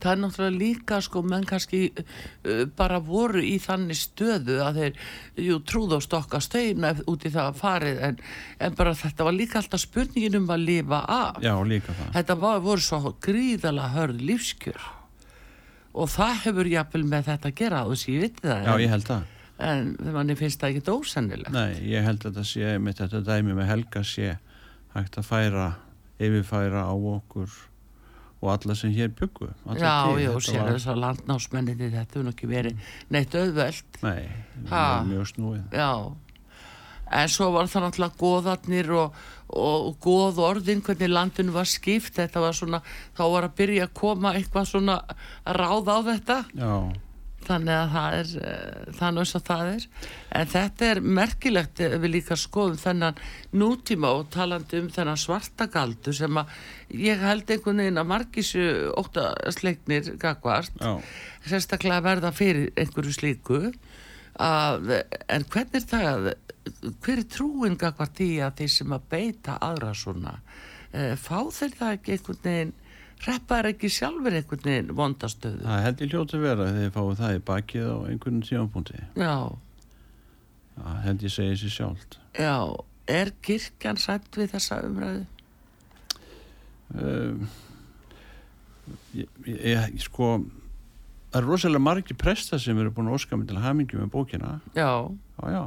[0.03, 4.99] það er náttúrulega líka sko, menn kannski uh, bara voru í þannig stöðu að þeir,
[5.47, 8.19] jú, trúð á stokka steina út í það að farið en,
[8.67, 11.41] en bara þetta var líka alltaf spurningin um að lifa af.
[11.45, 12.13] Já, líka það.
[12.19, 14.91] Þetta var, voru svo gríðala hörð lífskjör.
[15.97, 18.73] Og það hefur jafnvel með þetta að gera og þess að ég viti það já,
[18.73, 19.31] en, ég held það.
[19.71, 19.87] en
[20.19, 21.55] manni finnst það ekki ósennilegt.
[21.55, 24.35] Nei, ég held að þetta sé með þetta dæmi með helga sé
[24.97, 25.71] hægt að færa
[26.21, 27.53] yfirfæra á okkur
[28.43, 29.49] og alla sem hér byggu
[29.81, 34.29] Já, já, sér þess að landnámsmenninni þetta hefur nú ekki verið neitt auðveld Nei,
[34.69, 34.83] Ha.
[35.03, 35.65] mjög, mjög snúið.
[35.73, 35.91] Já.
[37.17, 39.19] En svo var það náttúrulega goðarnir og,
[39.55, 42.17] og goð orðin hvernig landinu var skipt.
[42.19, 42.81] Þetta var svona,
[43.15, 44.97] þá var að byrja að koma eitthvað svona
[45.47, 46.39] að ráða á þetta.
[46.59, 46.73] Já,
[47.47, 49.87] þannig að það er uh, þannig eins og það er.
[50.41, 53.21] En þetta er merkilegt við líka skoðum þennan
[53.57, 56.57] nútíma og talandi um þennan svartagaldu sem að
[57.07, 58.67] ég held einhvern veginn að margisu
[59.01, 60.93] óttasleiknir gagvart já.
[61.47, 63.63] sérstaklega verða fyrir einhverju slíku.
[64.37, 64.91] Að,
[65.33, 66.33] en hvernig er það
[67.03, 71.79] hver er trúin gagvart því að þeir sem að beita aðra svona uh, fá þeir
[71.79, 72.75] það ekki einhvern veginn
[73.25, 75.63] reppaður ekki sjálfur einhvern veginn vondastöðu?
[75.65, 79.01] Það held ég hljóti vera þegar þið fáið það í bakið á einhvern tímapunkti.
[79.17, 79.37] Já.
[80.77, 82.19] Það held ég segi sér sjálft.
[82.37, 82.57] Já,
[83.09, 85.25] er kirkjan sætt við þessa umræðu?
[86.95, 87.49] um,
[89.17, 90.37] ég, ég, sko
[91.33, 94.59] það er rosalega margir presta sem eru búin að óska mig til hamingi með bókina.
[94.77, 95.65] Já, já, já.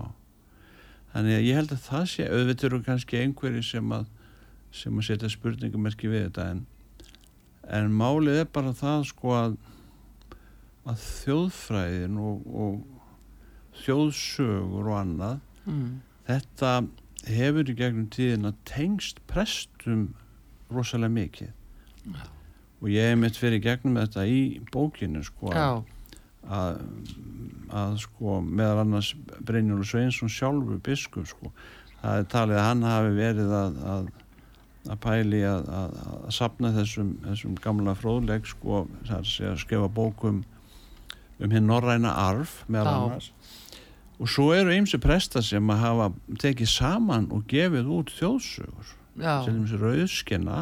[1.09, 4.07] Þannig að ég held að það sé auðvitað eru kannski einhverju sem að
[4.69, 6.59] sem að setja spurningumerki við þetta en,
[7.75, 9.57] en málið er bara það sko að
[10.89, 15.37] að þjóðfræðin og, og þjóðsögur og annað
[15.69, 15.85] mm.
[16.29, 16.73] þetta
[17.29, 20.09] hefur í gegnum tíðina tengst prestum
[20.73, 21.55] rosalega mikið.
[22.79, 25.81] Og ég hef mitt fyrir gegnum þetta í bókinu sko já,
[26.47, 26.79] að,
[27.75, 29.11] að sko meðal annars
[29.45, 31.51] Brynjólfur Sveinsson sjálfur biskup sko.
[31.99, 33.79] Það er talið að hann hafi verið að,
[34.89, 39.29] að, pæli að, að, að sapna þessum, þessum gamla fróðleg sko að
[39.61, 40.43] skrifa bókum
[41.39, 43.31] um hinn norræna arf meðal annars.
[44.19, 46.09] Og svo eru ymsi presta sem að hafa
[46.41, 48.95] tekið saman og gefið út þjóðsögur.
[49.19, 50.59] Til dæmis rauðskenna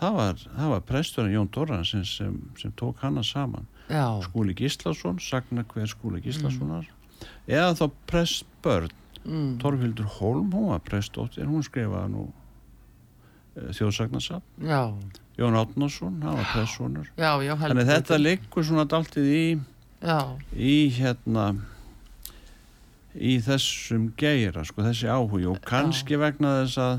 [0.00, 3.68] það var, það var presturinn Jón Dorransson sem, sem tók hana saman.
[3.88, 6.88] Já, Skúli Gíslason, sagna hver Skúli Gíslasonar.
[7.48, 9.00] Eða þá prestbörn.
[9.24, 9.52] Mm.
[9.56, 12.24] Torfildur Holm, hún var prestóttir hún skrifaði nú
[13.54, 14.82] e, þjóðsagnarsafn já,
[15.38, 16.50] Jón Átnarsson, hann var
[17.16, 19.46] já, já, heldur þannig þetta liggur svona daltið í
[20.04, 20.20] Já,
[20.52, 21.46] í hérna
[23.14, 25.46] í þessum geira sko þessi áhugi.
[25.48, 26.96] Og kannski vegna þess að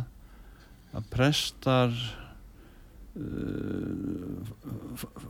[0.96, 1.94] að prestar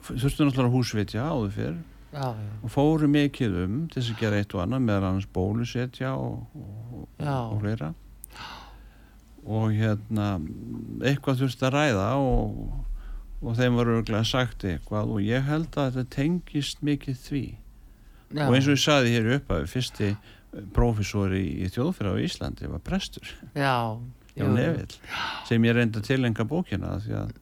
[0.05, 1.75] þurftu náttúrulega húsvitja áður fyrr.
[2.15, 5.27] Já, já, og fóru mikið um til þess að gera eitt og annað meðal annars
[5.35, 7.33] bólusetja og, og, Já.
[9.45, 10.35] Og hérna
[11.05, 12.57] eitthvað þurfti að ræða og,
[13.41, 17.45] og þeim var örgulega sagt eitthvað og ég held að þetta tengist mikið því.
[18.35, 18.47] Já.
[18.49, 20.07] og eins og ég saði hér upp að fyrsti
[20.75, 23.95] prófessori í, í þjóðfyrir á Íslandi var prestur, já,
[24.35, 24.97] Jón Nevill
[25.47, 27.33] sem ég reyndi að tilenga bókina því að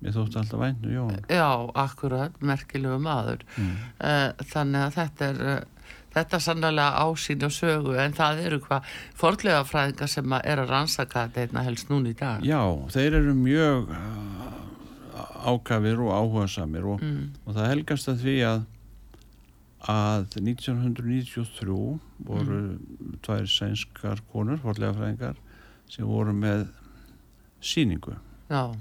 [0.00, 1.16] mér þótti alltaf væntu Jón.
[1.28, 1.48] Já,
[1.82, 3.44] akkurat, merkilegu maður.
[3.60, 3.74] Mm.
[4.08, 5.79] Eh, þannig að þetta er eh,
[6.14, 10.74] þetta er sannlega ásýn og sögu en það eru hvað forlega fræðingar sem er að
[10.74, 12.44] rannsaka þetta einna helst núna í dag.
[12.46, 12.62] Já,
[12.94, 14.50] þeir eru mjög uh,
[15.50, 18.68] ákafir og áhugasamir og, mm, og það helgast að því að
[19.88, 21.76] að 1993
[22.28, 22.58] voru
[23.24, 25.38] tvær sænskar konur, forlega fræðingar
[25.88, 26.66] sem voru með
[27.64, 28.12] síningu
[28.50, 28.74] já,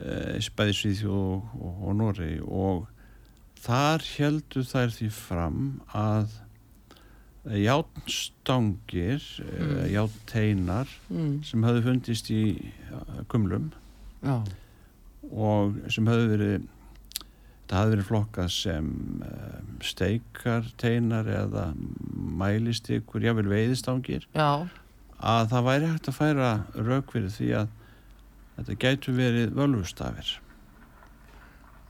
[0.00, 2.86] e, bæði Svíþjóð og, og, og Norri og
[3.64, 5.60] þar heldur þær því fram
[5.96, 6.40] að
[7.44, 9.48] játnstangir mm.
[9.60, 9.80] Mm.
[9.92, 12.44] játteinar mm, sem höfðu fundist í
[13.28, 13.70] kumlum
[14.24, 14.38] já,
[15.28, 16.54] og sem höfðu verið
[17.68, 18.88] það hafði verið flokkað sem
[19.26, 21.66] um, steikar teinar eða
[22.14, 24.68] mælistykur, jável veiðistangir já,
[25.18, 27.76] að það væri hægt að færa rauk fyrir því að
[28.56, 30.36] þetta gætu verið völvustafir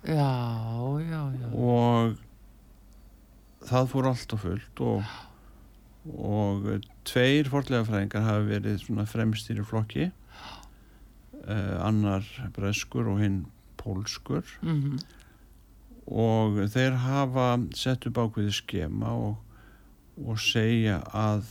[0.04, 0.30] já,
[1.08, 1.48] já, já.
[1.54, 2.16] og
[3.64, 5.14] það fór allt á fullt og,
[6.12, 6.68] og
[7.08, 10.10] tveir forlega fræðingar hafi verið í flokki.
[11.44, 12.24] Uh, annar
[12.56, 13.42] breskur og hinn
[13.80, 14.44] pólskur.
[14.62, 14.98] Mm
[16.04, 17.46] og þeir hafa
[17.76, 19.38] sett upp ákveði skema og,
[20.20, 21.46] og segja að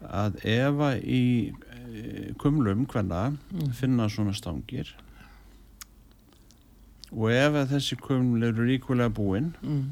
[0.00, 3.72] að ef að í e, kumlum hvenna Mm.
[3.76, 4.94] finna svona stangir
[7.10, 9.86] og ef að þessi kuml eru ríkulega búin mm,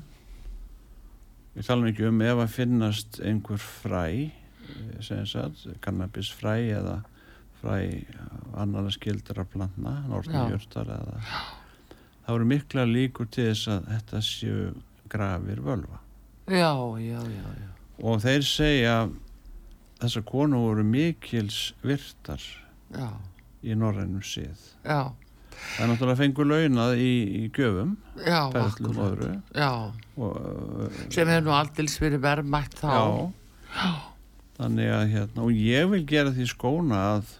[1.57, 7.01] við talum ekki um ef að finnast einhver fræ eh, sagt, kannabis fræ eða
[7.59, 7.79] fræ
[8.59, 11.23] annara skildra plantna, eða
[12.23, 14.69] það voru mikla líkur til þess að þetta séu
[15.09, 15.99] grafir völva.
[16.49, 17.71] Já, já, já, já.
[18.05, 18.95] og þeir segja
[19.99, 22.43] þessar konu voru mikils virtar
[22.95, 23.09] já,
[23.65, 25.11] í norrænum síð já,
[25.59, 29.03] það er náttúrulega fengur launað í, í gjöfum já, og akkurat.
[29.09, 29.33] öðru.
[29.57, 29.73] Já,
[30.19, 32.95] og, uh, sem hefur nú aldils verið verðmætt þá.
[33.75, 33.91] Já.
[34.59, 37.37] Þannig að hérna og ég vil gera því skóna að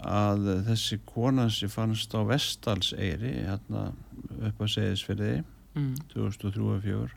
[0.00, 3.90] að þessi kona sem fannst á Vestalseyri hérna
[4.48, 5.32] upp að segðisferði
[5.76, 7.10] mm, 2003-2004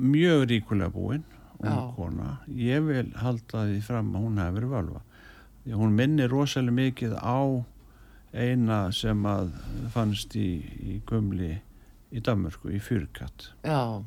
[0.00, 1.24] mjög ríkulega búin
[1.58, 1.70] Já.
[1.74, 2.38] hún kona.
[2.54, 5.02] Ég vil halda því fram að hún hefur völva
[5.76, 7.40] hún minnir rosalega mikið á
[8.32, 9.52] eina sem að
[9.92, 11.56] fannst í, í gumli
[12.12, 14.04] í Danmörku, í Fyrkat já,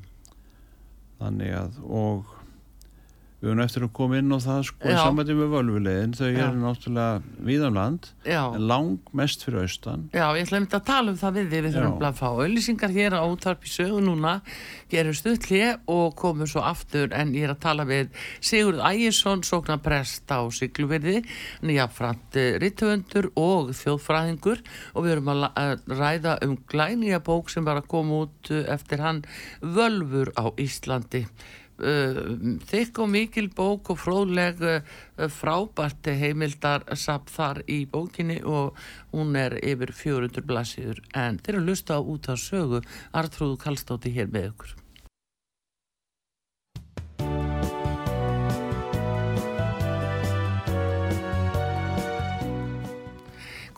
[1.19, 2.37] þannig að og
[3.41, 4.99] við höfum eftir að koma inn á það sko í Já.
[5.01, 8.41] samvætti með völvulegin þau eru náttúrulega víðanland já.
[8.53, 10.03] en lang mest fyrir austan.
[10.13, 12.93] Já, ég ætla einmitt að tala um það við þig, við þurfum að fá auðlýsingar
[12.95, 14.35] hér á útvarp í sögu núna,
[14.93, 18.11] gerum stuðli og komum svo aftur en ég er að tala við
[18.45, 21.21] Sigurð Ægjesson, sóknarprest á Sigluveri,
[21.65, 24.61] nýjafrant rittöfundur og þjóðfræðingur.
[24.95, 29.03] Og við erum að ræða um glænýja bók sem var að koma út eh, eftir
[29.03, 29.23] hann
[29.61, 31.25] Völfur á Íslandi.
[31.81, 34.99] Uh, þykk og mikil bók og fróðleg uh,
[35.33, 38.77] frábært heimildar samt þar í bókinni og
[39.15, 42.83] hún er yfir 400 blassíður en þeir eru að lusta út á sögu.
[43.17, 44.80] Artrúðu Kallstóti hér með ykkur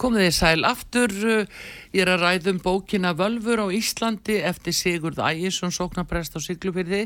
[0.04, 1.14] Komið þið sæl aftur,
[1.96, 7.06] ég er að ræða um bókina Völfur á Íslandi eftir Sigurð Ægjesson, sóknaprest á Siglufyrði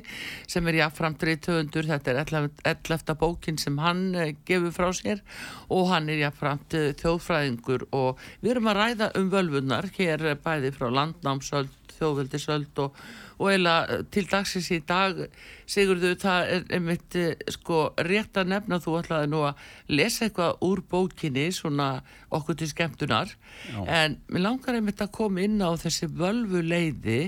[0.49, 3.13] sem er jáfnframtrið töfundur, þetta er 11.
[3.21, 5.21] bókin sem hann uh, gefur frá sér
[5.69, 10.39] og hann er jáfnframt uh, þjóðfræðingur og við erum að ræða um völvunar hér uh,
[10.41, 12.97] bæði frá landnámsöld, þjóðveldisöld og,
[13.37, 15.19] og eiginlega til dagsins í dag
[15.67, 20.63] Sigurðu, það er einmitt eh, sko rétt að nefna þú ætlaði nú að lesa eitthvað
[20.67, 21.89] úr bókinni svona
[22.33, 23.33] okkur til skemmtunar
[23.67, 23.79] Já.
[23.83, 27.21] en mér langar einmitt að koma inn á þessi völvu leiði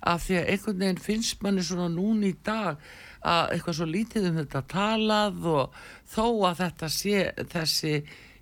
[0.00, 2.80] af því að einhvern veginn finnst manni svona núna í dag
[3.20, 7.16] að eitthvað svo lítið um þetta talað og þó að þetta sé
[7.52, 7.94] þessi,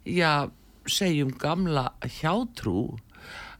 [0.07, 0.33] já,
[0.89, 1.89] segjum gamla
[2.21, 2.99] hjátrú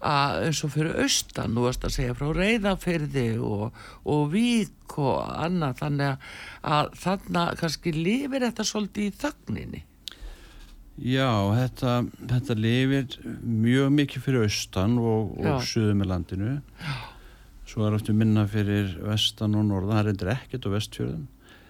[0.05, 3.77] að eins og fyrir austan, nú varst að segja frá reyðafyrði og,
[4.07, 6.29] og vík og annað þannig
[6.63, 9.85] að, þarna kannski lifir þetta svolítið í þögninni
[10.99, 11.93] Já, þetta,
[12.27, 15.53] þetta lifir mjög mikið fyrir austan og, Já.
[15.53, 16.55] og suðum með landinu.
[17.71, 21.27] Svo er ofta minna fyrir vestan og norðan, það er endur ekkert á vestfjörðum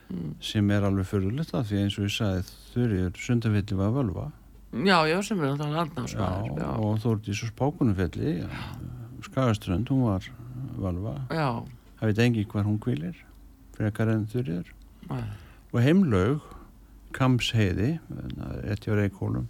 [0.08, 0.30] Mm.
[0.40, 4.22] sem er alveg fyrirlegt af því eins og ég sagði þurrið sundafelli var völva
[4.72, 6.48] Já, já, sem er alltaf landnámsmaður.
[6.52, 8.32] já, Já, og Þórdís og Spákunufelli
[9.24, 10.26] Skagaströnd, hún var
[10.78, 11.48] völva, já,
[11.98, 13.16] það veit engi hvar hún kvílir
[13.78, 14.68] frekar en þurriður
[15.72, 16.44] og heimlaug
[17.16, 17.94] Kamsheiði
[18.68, 19.48] rétt hjá Reykjólum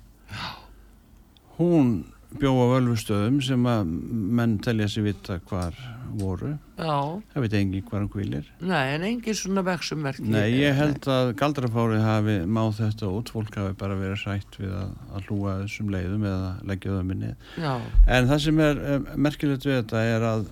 [1.59, 1.93] hún
[2.37, 3.95] bjóða völvustöðum sem að
[4.39, 5.76] menn telja sér vita hvar
[6.18, 7.20] voru já.
[7.33, 10.24] það veit engi hvar hún kvílir Nei, en engin svona vexumverki.
[10.33, 14.72] Nei, ég held að galdrafárið hafi máð þetta út, fólk hafi bara verið sætt við
[14.76, 17.35] að, að hlúa þessum leiðum eða leggja þau minni.
[17.61, 17.72] Já,
[18.07, 20.49] En það sem er eh, merkilegt við þetta er að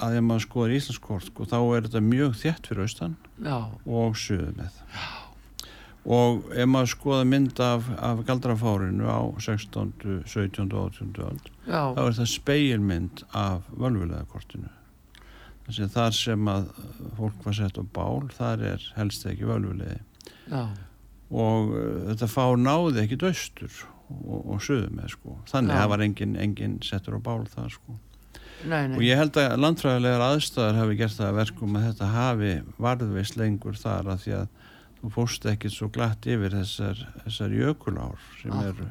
[0.00, 4.16] að ef maður skoður Íslandskort sko, þá er þetta mjög þétt fyrir austan já, og
[4.16, 4.78] suðu með.
[6.10, 9.92] Og ef maður skoða mynd af, af galdrafárinu á 16.,
[10.26, 10.72] 17.
[10.74, 11.12] og 18.
[11.28, 11.50] öld
[11.94, 14.70] þá er það speilmynd af völvulegakortinu.
[15.68, 16.64] Þannig að þar sem að
[17.18, 20.00] fólk var sett á bál, þar er helst ekki völvulegi.
[20.50, 20.64] já,
[21.30, 23.70] Og uh, þetta fá náði ekki döstur
[24.10, 25.36] og, og söðu með sko.
[25.46, 27.94] Þannig að það var engin, engin settur á bál þar sko.
[28.66, 28.96] nei, nei.
[28.98, 32.50] Og ég held að landfræðilegar aðstæðar hafi gert það að verkum að þetta hafi
[32.82, 34.48] varðveist lengur þar að því að
[35.00, 38.86] þú fórst ekkit svo glatt yfir þessar, þessar jökulár sem eru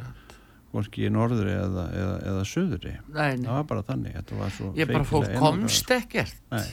[0.74, 2.92] hvorki í norðri eða, eða, eða söðri.
[3.10, 3.46] Nei, nei.
[3.48, 5.40] Það var bara þannig, var Ég bara einangrað.
[5.42, 6.36] komst ekkert.
[6.54, 6.68] Nei.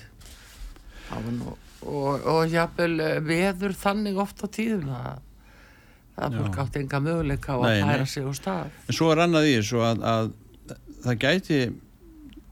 [1.07, 1.55] Það var nú,
[1.87, 5.23] og, og jafnvel eh, veður þannig oft á tíðum að
[6.17, 8.71] það fólk átti enga möguleika á að færa sig úr stað.
[8.89, 10.31] En svo er annað í þessu að, að
[11.07, 11.59] það gæti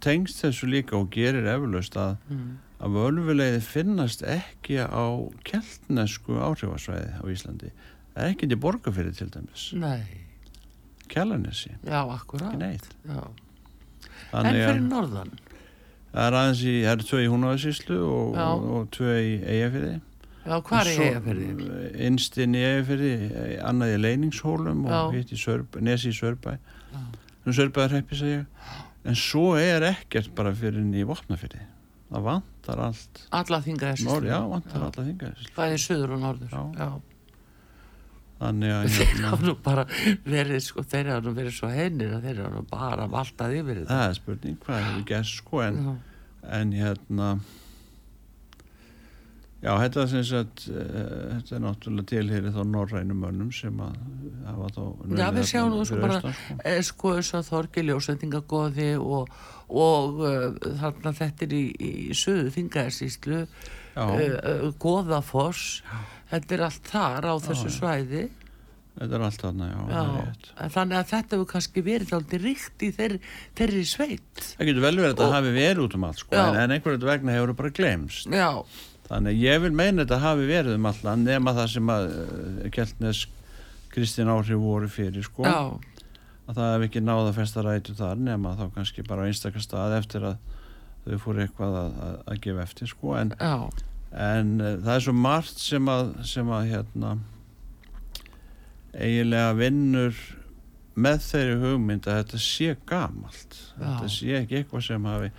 [0.05, 2.51] tengst þessu líka og gerir eflaust að, Mm.
[2.85, 5.05] Að völvuleiði finnast ekki á
[5.47, 7.72] keltnesku áhrifasvæði á Íslandi.
[8.14, 9.70] Það er ekki til borgarfyrir til dæmis.
[9.80, 10.05] Nei,
[11.11, 12.93] Kjallanessi, ekki neitt.
[13.09, 13.20] Já.
[14.35, 15.35] En fyrir norðan?
[16.14, 19.95] það er aðeins í, það eru tvö í Húnavæsíslu og, og, og tvö í Eyjafyrði.
[20.45, 21.61] Já, hvað er ég að fyrir?
[22.07, 23.12] Innst inn í Eyjafyrði,
[23.64, 25.03] annað í Leiningshólum og Já.
[25.16, 26.57] hitt í Sörb, Nesi í Sörbæ.
[26.93, 27.01] Já.
[27.45, 28.45] Nú Sörbæðar heppi segja.
[29.05, 31.64] En svo er ekkert bara fyrir í Vopnafyrði.
[32.12, 32.28] Það
[32.65, 33.25] vantar allt.
[33.31, 34.05] Alla þinga þessi.
[34.09, 35.43] Nor, já, vantar alla þingar.
[35.57, 36.55] Bæði söður og norður.
[36.55, 36.62] Já.
[36.79, 36.89] já.
[38.45, 39.85] Þannig að Þeir hérna, hafa nú bara
[40.27, 43.83] verið, sko, þeir hafa nú verið svo heinir að þeir hafa nú bara valtað yfir
[43.83, 43.93] þetta.
[43.95, 45.93] það er spurning hvað hefur gerst sko en, Já.
[46.59, 47.29] en hérna
[49.65, 50.83] já, þetta er sem sagt uh,
[51.31, 53.95] þetta er náttúrulega tilhýri þá norrænum mönnum sem að
[54.51, 54.83] hafa þá
[55.23, 56.59] Já, við sjáum nú svo fyrir bara, sko.
[56.69, 59.31] eh, sko, þess að Þorgi ljósendingagóði og,
[59.75, 60.47] og uh,
[60.81, 63.43] þarna þetta er í, í söðu þingaðarsýslu,
[63.95, 65.83] Já, uh, uh, Góðafoss,
[66.33, 67.75] þetta er allt þar á þessu já.
[67.79, 68.22] svæði.
[68.95, 72.91] þetta er allt þarna, já, Já, þannig að þetta hefur kannski verið aldrei ríkt í
[72.95, 73.20] þeirri,
[73.59, 74.43] þeirri sveit.
[74.55, 76.45] Það getur vel verið að þetta hafi verið út um allt sko, Já.
[76.49, 78.29] en, en einhverju vegna hefur það bara glemst.
[78.31, 78.51] Já,
[79.05, 82.68] Þannig að ég vil meina þetta hafi verið um allan nema það sem að uh,
[82.72, 83.18] Kjeltnes
[83.93, 85.45] Kristín áhrif voru fyrir sko.
[85.45, 85.59] já,
[86.45, 89.97] að það hef ekki náða að festa rætu þar nema þá kannski bara einstakar stað
[89.99, 90.38] eftir að
[91.05, 93.16] þau fóru eitthvað að, að, að gefa eftir sko.
[93.20, 93.34] En,
[94.12, 97.14] en uh, það er svo margt sem að, sem að hérna
[98.95, 100.22] eiginlega vinnur
[100.95, 103.57] með þeirri hugmynd að þetta sé gamalt.
[103.74, 103.84] Já.
[103.84, 105.30] þetta sé ekki eitthvað sem hafi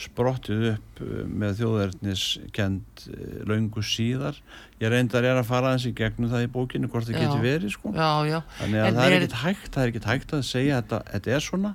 [0.00, 3.04] sprottið upp uh, með þjóðverðniskend
[3.50, 4.40] löngu síðar.
[4.80, 7.22] Ég reyndar er að fara aðeins í gegnum það í bókinu hvort það Já.
[7.26, 7.92] geti verið sko.
[7.96, 8.40] Já, já.
[8.62, 10.82] Þannig að En það er er- ekkert hægt, það er ekkert hægt að segja að
[10.82, 11.72] þetta, þetta er svona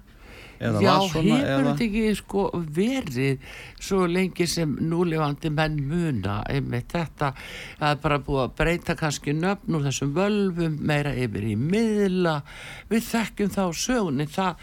[0.55, 2.43] eða Já, var svona hefur eða þetta ekki sko
[2.77, 3.47] verið
[3.83, 6.37] svo lengi sem núlefandi menn muna?
[6.47, 7.33] Einmitt þetta
[7.83, 12.37] er bara búið að breyta kannski nöfn úr þessum völvum meira yfir í miðla.
[12.89, 14.29] Við þekkjum þá sögunni.
[14.31, 14.55] Það,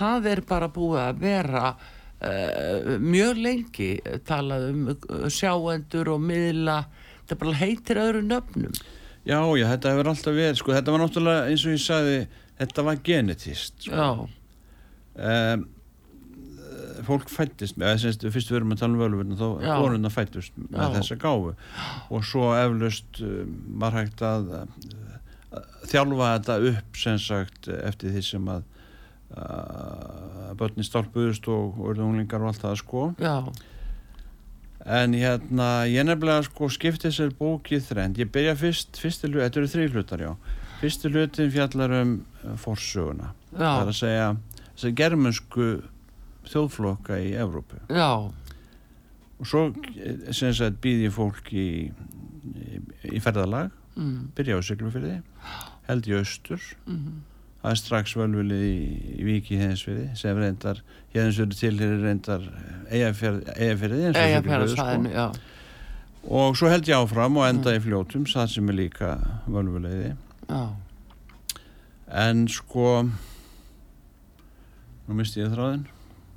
[0.00, 1.66] það er bara búið að vera
[2.24, 3.90] uh, mjög lengi
[4.28, 6.78] talað um uh, sjáendur og miðla
[7.24, 8.74] þetta bara heitir öðru nöfnum
[9.24, 12.16] Já, já, þetta hefur alltaf verið, sko, þetta var náttúrulega eins og ég sagði,
[12.60, 13.96] þetta var genetist sko.
[13.96, 14.10] já,
[15.54, 15.62] um,
[17.04, 19.72] fólk fættist með, eða semst, fyrst við erum að tala um völvurna þá Já.
[19.80, 20.92] konuna fættist með Já.
[20.98, 21.54] þessa gáfu
[22.14, 28.24] og svo eflaust um, var hægt að, að þjálfa þetta upp sem sagt eftir því
[28.28, 28.68] sem að
[29.34, 33.06] að börni stálpuðust og, og unglingar og allt það sko.
[33.22, 33.38] Já,
[34.84, 38.18] En hérna, ég nefnilega sko skipti þessar bókið þrend.
[38.20, 40.32] Ég byrja fyrst, fyrsti hlut, þetta eru þrý hlutar, já.
[40.82, 42.10] Fyrsti hlutin fjallar um
[42.44, 43.30] uh, forsöguna.
[43.54, 44.26] Það er já, að segja,
[44.74, 45.68] þessar germansku
[46.52, 47.80] þjóðflokka í Evrópu.
[47.88, 48.10] já,
[49.34, 49.62] Og svo,
[49.96, 51.90] eh, sagt, býði fólk í,
[52.54, 52.82] í,
[53.16, 55.16] í ferðalag, mm, byrja á Siglufyrði,
[55.88, 56.60] held í austur.
[56.86, 57.33] Mm, það
[57.72, 58.76] er strax völvulið í,
[59.20, 60.82] í Víki Heiðinsfyrði sem reyndar,
[61.14, 62.44] Heiðinsfyrði tilherir reyndar
[62.92, 65.26] eigafyrði Eyjafjarðarsvæðinu, já.
[66.28, 69.14] og svo held ég áfram og enda í fljótum það sem er líka
[69.48, 70.12] völvuleiði.
[70.50, 70.64] Já,
[72.24, 72.88] en sko
[75.08, 75.86] nú misti ég þráðin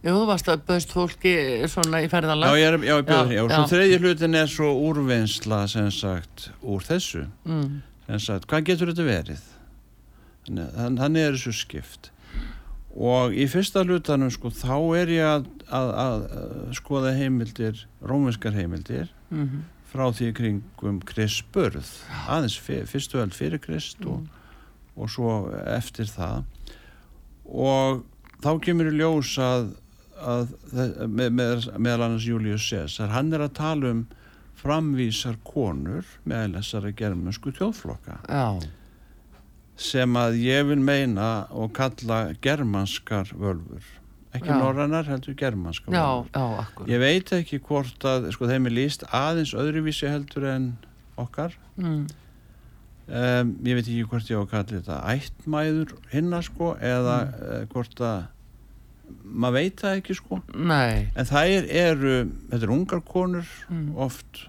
[0.05, 1.31] Jú, þú varst að bauðst fólki
[1.67, 2.53] svona í Já, ferðalag.
[2.55, 3.55] ég er, já, ég bjóð Já, já, já.
[3.57, 7.23] svo þriðji hlutin er svo úrvinnsla sem sagt úr þessu.
[7.49, 9.41] Mm, sem sagt, hvað getur þetta verið
[10.47, 12.11] þannig, þann- þannig er þessu skipt.
[12.97, 16.21] Og í fyrsta hlutanum sko, þá er ég að, að, að,
[16.79, 19.59] skoða heimildir rómverskar heimildir mhm,
[19.91, 21.91] frá því kringum Kristburð
[22.25, 24.25] aðeins fyr, fyrstu öll fyrir Krist og,
[24.97, 25.35] og svo
[25.77, 26.41] eftir það.
[27.45, 28.01] Og
[28.43, 29.69] þá kemur í ljós að,
[30.17, 30.55] að
[31.05, 34.01] með, með, meðal annars Július Caesar hann er að tala um
[34.57, 38.17] framvísar konur meðal þessara germansku þjóðflokka.
[38.25, 38.57] Já,
[39.77, 43.85] sem að ég vil meina og kalla germanskar völfur
[44.37, 44.57] ekki Já.
[44.59, 46.87] norrannar heldur germanskar já, völfur já, akkur.
[46.91, 50.71] ég veit ekki hvort að sko þeim er líst aðeins öðruvísi heldur en
[51.17, 52.07] okkar Mm,
[53.07, 57.67] um, ég veit ekki hvort ég á að kalla þetta ættmæður hinna sko eða mm.
[57.73, 58.25] hvort að
[59.23, 62.15] maður veit það ekki sko nei, en þær eru,
[62.49, 63.93] þetta eru ungar konur Mm.
[63.95, 64.41] oft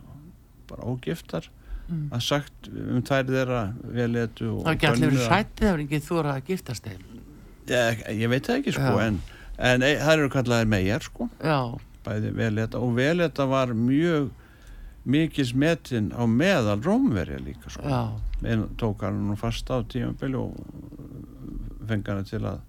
[0.69, 1.47] bara ógiftar
[1.89, 2.09] Mm.
[2.13, 3.61] að sagt um tvær þeirra
[3.97, 7.07] veletu og það er ekki allir verið hrættið, það er ekki þóra að giftast þeim.
[7.71, 9.07] ég, ég veit það ekki sko Já.
[9.07, 9.21] en,
[9.71, 11.29] en e, það eru kallaðir megar sko.
[11.41, 11.61] Já,
[12.05, 14.29] bæði veleta og veleta var mjög
[15.09, 18.05] mikils metin á meðal rómverja líka sko.
[18.45, 20.53] En tók hann nú fast á tímabili og
[21.89, 22.61] fengi hann til að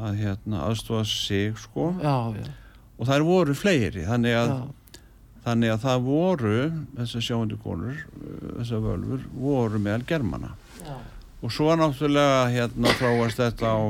[0.00, 1.92] að hérna aðstofa sig sko.
[2.02, 2.50] Já, já,
[2.98, 4.79] og þær voru fleiri þannig að, já,
[5.46, 6.58] þannig að það voru
[6.98, 10.94] þessar sjáundu konur uh, þessar völfur voru meðal germana já,
[11.40, 13.80] og svo náttúrulega hérna þróast þetta á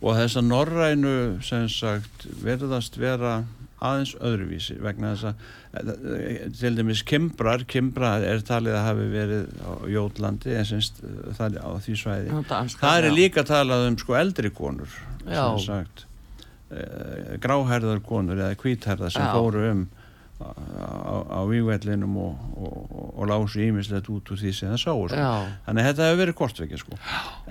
[0.00, 3.42] og þessar norrænu sem sagt verðast vera
[3.80, 9.54] aðeins öðruvísi vegna þess að eh, til dæmis Kimbrar, Kimbra er talið að hafi verið
[9.64, 11.00] á Jótlandi en semst
[11.38, 12.42] það á því svæði.
[12.76, 14.92] Það er líka talað um sko eldri konur
[15.24, 16.04] sem sagt
[17.42, 19.32] gráherðar konur eða hvítherðar sem Já.
[19.34, 19.88] fóru um
[20.40, 25.06] á, á, á vígvellinum og, og, og, lásu ímislegt út úr því sem það sáu
[25.10, 25.28] sko.
[25.66, 27.00] Þannig að þetta hefur verið kortvekja sko.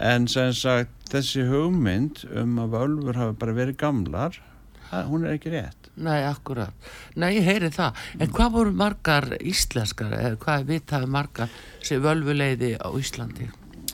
[0.09, 4.39] En sem sagt, þessi hugmynd um að völfur hafi bara verið gamlar,
[5.11, 5.91] hún er ekki rétt.
[5.99, 6.73] nei, akkurat.
[7.15, 7.97] Nei, ég heyri það.
[8.17, 13.49] En hvað voru margar íslenskar, eða hvað er vitaði margar sem völvuleiði á Íslandi?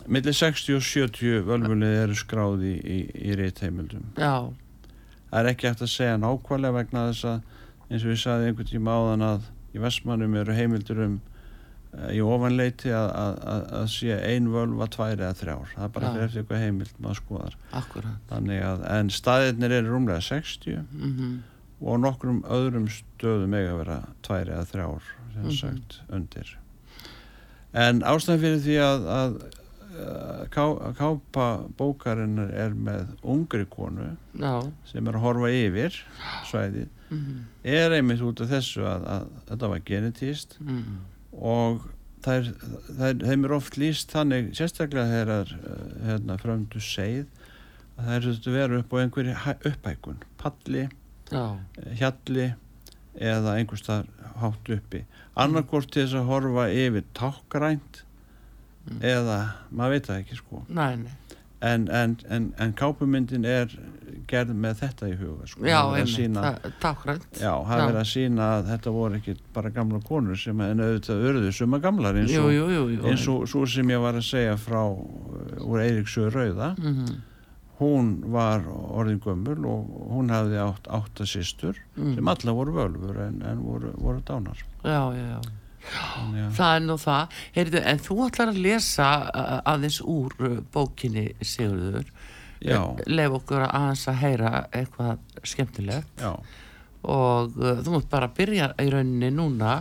[0.06, 3.00] Millir 60 og 70 völfulið eru skráði í, í,
[3.32, 4.14] í réttheimildum.
[4.22, 4.54] Já,
[5.36, 7.40] Það er ekki hægt að segja nákvæmlega vegna þess að
[7.92, 12.22] eins og við sagði einhvern tíma áðan að í Vestmannum eru heimildur um eh, í
[12.24, 15.74] ofanleiti að, að, að, að sé ein völva tvær eða þrjár.
[15.76, 17.58] Það er bara fyrir eftir eitthvað heimild maður skoðar.
[17.82, 18.22] akkurat.
[18.32, 21.36] Þannig að, en staðirnir eru rúmlega 60 Mm
[21.86, 25.56] og nokkrum öðrum stöðum eiga að vera tvær eða þrjár sem Mhm.
[25.60, 26.54] sagt undir
[27.76, 29.36] en ástæðan fyrir því að, að
[30.52, 34.56] kápa bókarinnar er með ungri konu Já,
[34.90, 36.00] sem er að horfa yfir
[36.50, 40.98] svæði mm er einmitt út af þessu að, að þetta var genetíst mm.
[41.38, 41.88] og
[42.26, 42.50] þær,
[42.98, 47.26] þær, þeim er oft líst þannig sérstaklega þegar uh, hérna, frömdu seið
[47.96, 50.86] að þær þurftu að vera upp á einhverju hæ- upphækun palli
[51.32, 51.44] já,
[52.02, 52.48] hjalli
[53.16, 54.10] eða einhvers þar
[54.42, 55.06] hátt uppi.
[55.40, 58.02] Annarkort til þess að horfa yfir tákgrænt
[58.86, 59.02] Mm.
[59.02, 59.38] eða
[59.72, 61.14] maður veit það ekki sko næ, nei.
[61.66, 63.72] en, en, en, en kápumyndin er
[64.30, 65.66] gerð með þetta í huga sko.
[65.66, 65.80] Já,
[66.82, 67.26] tákgrænt.
[67.38, 70.82] já, það er verið að sína að þetta voru ekki bara gamla konur sem en
[70.86, 73.04] auðvitað urðu suma gamlar eins og, jú, jú, jú.
[73.10, 77.20] eins og svo sem ég var að segja frá uh, úr Eiríksöðu Rauða Mhm,
[77.82, 82.16] hún var orðin gömul og hún hafði átt átta systur mm.
[82.16, 85.42] sem alla voru völfur en, en voru, voru dánar Já, já, já.
[85.86, 87.36] Að- Það er nú það.
[87.56, 89.08] Heyrðu, en þú ætlar að lesa
[89.74, 92.08] aðeins úr uh, bókinni Sigurður.
[92.66, 92.80] Já,
[93.12, 96.08] Leif okkur að aðeins að heyra eitthvað skemmtilegt.
[96.24, 96.32] Já,
[97.06, 99.76] og uh, þú mútt bara byrja í rauninni núna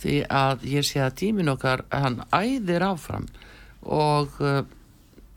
[0.00, 3.26] því að ég sé að tímin okkar hann æðir áfram.
[3.82, 4.62] Og uh,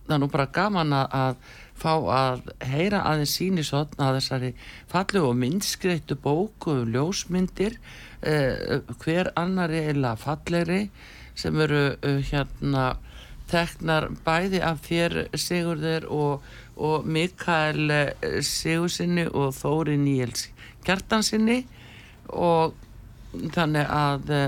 [0.06, 1.36] það er nú bara gaman að
[1.76, 4.52] fá að heyra aðeins sínisotn að þessari
[4.92, 10.86] fallu og myndskreittu bóku um ljósmyndir uh, hver annari eða fallegri
[11.36, 12.94] sem eru uh, hérna
[13.52, 16.46] teknar bæði af þér Sigurður og,
[16.76, 20.50] og Mikael eh, Sigursinni og Þóri Níels
[20.86, 21.62] Kjartansinni
[22.34, 22.76] og
[23.54, 24.48] þannig að eh,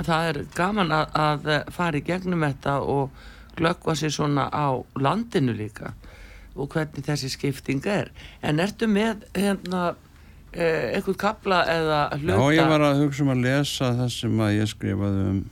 [0.00, 3.24] það er gaman að, að fara í gegnum þetta og
[3.58, 5.94] glöggva sér svona á landinu líka
[6.54, 8.10] og hvernig þessi skipting er.
[8.42, 9.82] En ertu með hérna
[10.52, 12.38] eh, einhvern kapla eða hluta?
[12.38, 15.44] Já, ég var að hugsa um að lesa það sem að ég skrifaði um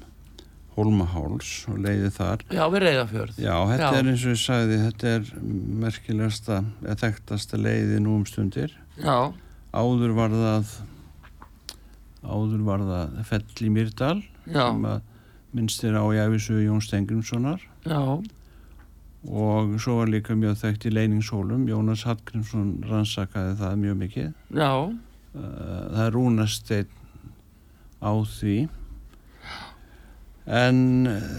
[0.73, 2.43] Hólmaháls og leiði þar.
[2.49, 3.99] Já, við reyðafjörð Já, þetta Já.
[3.99, 5.27] er eins og ég sagði, þetta er
[5.83, 8.73] merkilegasta, eða þekktasta leiði nú um stundir.
[8.97, 9.19] Já,
[9.73, 10.73] Áður var það,
[12.29, 14.99] áður var það Fell í Myrdal, já, sem að
[15.57, 18.01] minnst er á Jæfisu Jón Stengrimssonar já,
[19.29, 24.31] og svo var líka mjög þekkt í Leiningshólum, Jónas Hallgrímsson rannsakaði það mjög mikið.
[24.51, 24.71] já,
[25.33, 26.89] Uh, það er rúnasteinn
[28.05, 28.57] á því.
[30.45, 30.79] En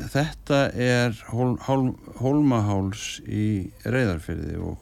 [0.09, 4.79] þetta er hól, hól, hólmaháls í reyðarfyrði og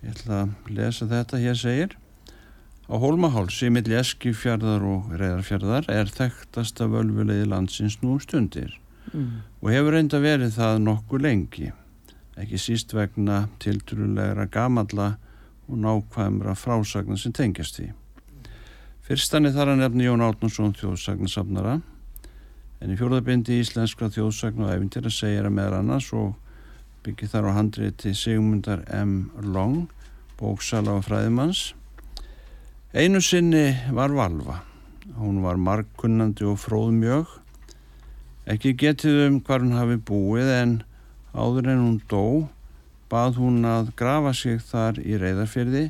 [0.00, 1.96] ég ætla að lesa þetta hér segir.
[2.88, 8.78] Á hólmahálsi milli Eskifjörðar og reyðarfjörðar er þekktasta völvulegi landsins nú um stundir
[9.12, 9.42] mm.
[9.60, 11.68] og hefur reynda verið það nokkuð lengi
[12.38, 15.16] ekki síst vegna tildurulegra gamalla
[15.68, 17.88] og nákvæmra frásagnar sem tengjast því.
[19.08, 21.78] Fyrstan er þar að nefna Jón Átnarsson þjóðsagnarsafnara
[22.78, 26.36] en í fjórðabindi íslenskra þjóðsagn og æfintýra segir að meðar annars og
[27.06, 29.30] byggir þar á handriti Sigmundar M.
[29.42, 29.88] Long
[30.38, 31.72] bóksala og fræðimanns
[32.94, 34.62] Einu sinni var Valva
[35.18, 37.32] hún var margkunnandi og fróðmjög
[38.48, 40.76] ekki getið um hvar hún hafi búið en
[41.34, 42.24] áður en hún dó
[43.12, 45.88] bað hún að grafa sig þar í reyðarfyrði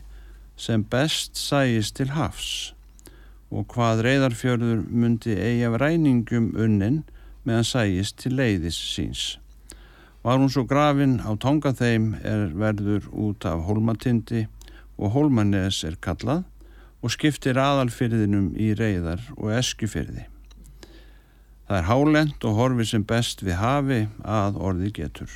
[0.59, 2.73] sem best sæist til hafs
[3.49, 7.03] og hvað reyðarfjörður myndi eigi af ræningum unnin
[7.49, 9.25] meðan sæist til leiðis síns.
[10.23, 14.47] Var hún svo grafin á tongatheim er verður út af hólmatindi
[14.99, 16.45] og hólmanes er kallað
[17.01, 20.27] og skiptir aðalfyrðinum í reyðar og eskufyrði.
[21.69, 25.29] Það er hálend og horfi sem best við hafi að orði getur.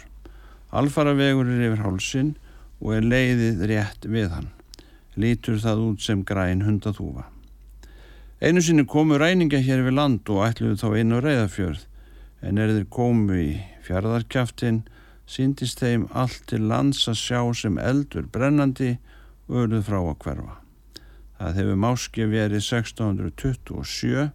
[0.72, 2.30] Alfaravegur er yfir hálsin
[2.80, 4.48] og er leiðið rétt við hann.
[5.20, 7.26] Lítur það út sem græn hundathúfa.
[8.40, 11.84] Einu sinni komu ræninga hér við land og ætluðu þá á reyðafjörð
[12.42, 13.52] en er þeir komu í
[13.84, 14.82] fjardarkjaftin
[15.28, 18.96] síndist þeim allt til lands að sjá sem eldur brennandi
[19.46, 20.56] og öruð frá að hverfa.
[21.36, 24.30] Það hefur máski verið 1627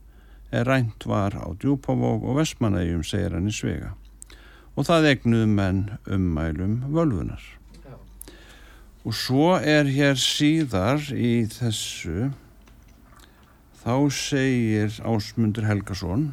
[0.51, 3.93] er rænt var á Djúpavók og Vestmanægjum segir hann í svega
[4.77, 7.41] og það egnuðu menn ummælum völvunar.
[9.07, 12.29] Og svo er hér síðar í þessu
[13.81, 16.27] þá segir Ásmundur Helgason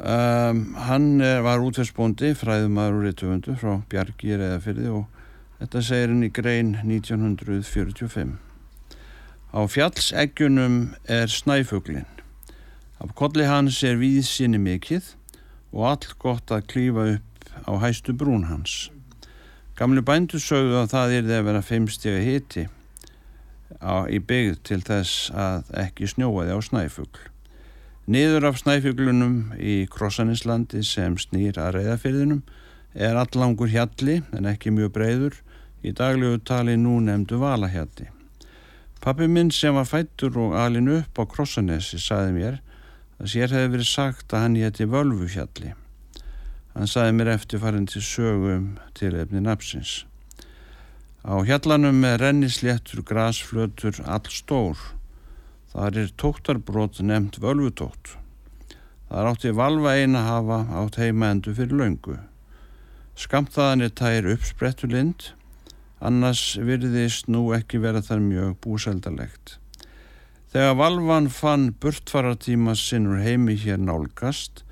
[0.00, 5.04] um, hann eh, var útversbóndi fræðumæður og réttöfundu frá Bjargi í Reðafyrði og
[5.60, 8.49] þetta segir hann í grein 1945
[9.50, 12.06] Á fjallseggjunum er snæfuglin.
[13.00, 15.02] Af kolli hans er víðsynni mikill
[15.72, 18.92] og allt gott að klífa upp á hæstu brún hans.
[19.74, 22.68] Gamlu bændu sögðu að það er að vera feimstega hiti
[23.82, 27.26] á, í byggð til þess að ekki snjóaði á snæfugl.
[28.06, 32.44] Niður af snæfuglunum í Krossaninslandi sem snýr að reyðafyrðinum
[32.94, 35.42] er allangur hjalli en ekki mjög breyður
[35.82, 38.19] í daglegu tali nú nefndu valahjalli.
[39.00, 42.58] Pappi minn sem var fættur og alin upp á Krossanesi saði mér
[43.16, 45.72] að sér hefði verið sagt að hann hétti Völvuhjalli.
[46.74, 50.04] Hann saði mér eftirfarin til sögum til efni napsins.
[51.24, 54.76] Á hjallanum er rennisléttur grasflötur all stór.
[55.72, 58.16] Þar er tóttarbrót nefnt völvutótt.
[59.08, 62.20] Það átti valva eina hafa átt heima endur fyrir löngu.
[63.16, 65.32] Skamtaðan er tær uppsprettulind
[66.00, 69.58] annars virðist nú ekki vera þar mjög búsældalegt.
[70.50, 74.64] Þegar Valvan fann burtfaratíma sinnur heimi hér nálgast,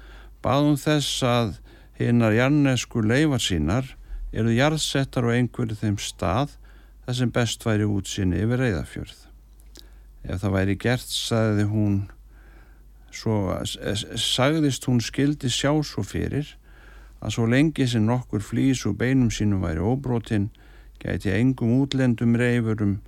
[0.43, 1.53] baðum þess að
[2.01, 3.93] hinnar jarnesku leifar sínar
[4.33, 6.57] eru jarðsettar á einhverju þeim stað
[7.07, 9.21] þar sem best væri útsinni yfir reyðafjörð.
[10.27, 11.99] Ef það væri gert, sagði hún,
[13.15, 13.37] svo,
[14.19, 16.57] sagðist hún skildi sjá svo fyrir
[17.23, 20.51] að svo lengi sem nokkur flýs og beinum sínum væri óbrotinn
[21.03, 22.99] gæti engum útlendum reyfurum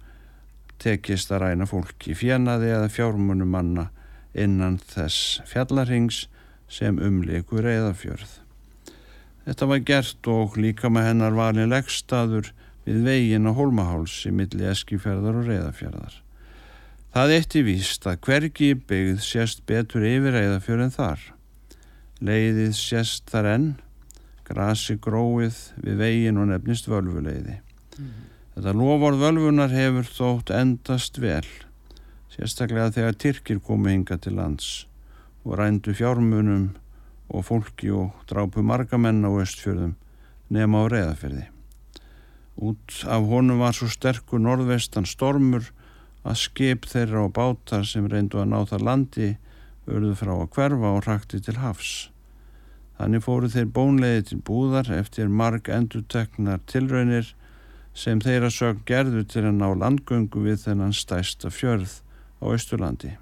[0.81, 3.89] tekist að ræna fólki fjenaði eða fjármunum manna
[4.35, 6.25] innan þess fjallarhings
[6.71, 8.39] sem umleikur reyðafjörð.
[9.45, 12.53] Þetta var gert og líka með hennar valin leggstaður
[12.87, 16.19] við vegin á Holmahálsi milli Eskifjörðar og Reyðafjörðar.
[17.11, 21.25] Það eitti víst að hvergi byggð sést betur yfir Reyðafjörð en þar.
[22.21, 23.69] Leiðið sést þar enn,
[24.47, 27.59] grasi gróið við vegin og nefnist völvuleiði.
[28.61, 31.47] Þetta lofórð völvunar hefur þótt endast vel,
[32.29, 34.67] sérstaklega þegar Tyrkir komu hinga til lands
[35.47, 36.67] og rændu fjármunum
[37.33, 39.95] og fólki og drápu marga menn á östfjörðum
[40.53, 41.47] nema á reyðafyrði.
[42.61, 45.73] Út af honum var svo sterkur norðvestan stormur
[46.21, 49.33] að skip þeirra og bátar sem reyndu að ná það landi
[49.89, 52.11] örðu frá að hverfa og rakti til hafs.
[53.01, 57.39] Þannig fóru þeir bónleiði til búðar eftir marg enduteknar tilraunir
[57.95, 62.01] sem þeirra sög gerðu til að ná landgöngu við þennan stæsta fjörð
[62.41, 63.17] á Östurlandi.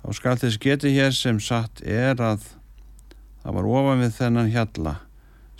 [0.00, 2.46] Þá skal þess geti hér sem satt er að
[3.42, 4.94] það var ofan við þennan hjalla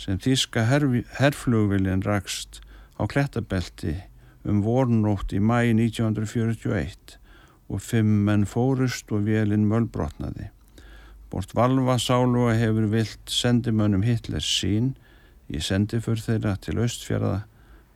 [0.00, 0.64] sem þíska
[1.18, 2.62] herflugviljan rakst
[2.96, 3.98] á klettabelti
[4.48, 7.18] um vornótt í mæi 1941
[7.70, 10.48] og fimm menn fórust og velin mölbrotnaði.
[11.30, 14.94] Bort Valva sálu að hefur vilt sendimönnum Hitlers sín
[15.52, 17.44] í sendifur þeirra til austfjörða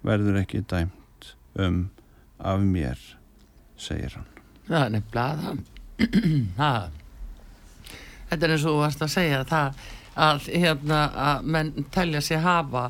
[0.05, 1.79] verður ekki dæmt um
[2.45, 3.01] af mér,
[3.81, 4.29] segir hann.
[4.69, 5.59] Það er nefnilega það.
[8.31, 9.83] Þetta er eins og þú varst að segja það
[10.25, 12.85] að, hérna, að menn telja sér hafa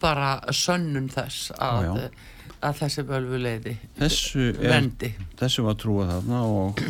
[0.00, 2.30] bara sönnun þess að, Já, já
[2.64, 3.02] að þessi
[4.56, 6.80] er, vendi þessu var trúið þarna og,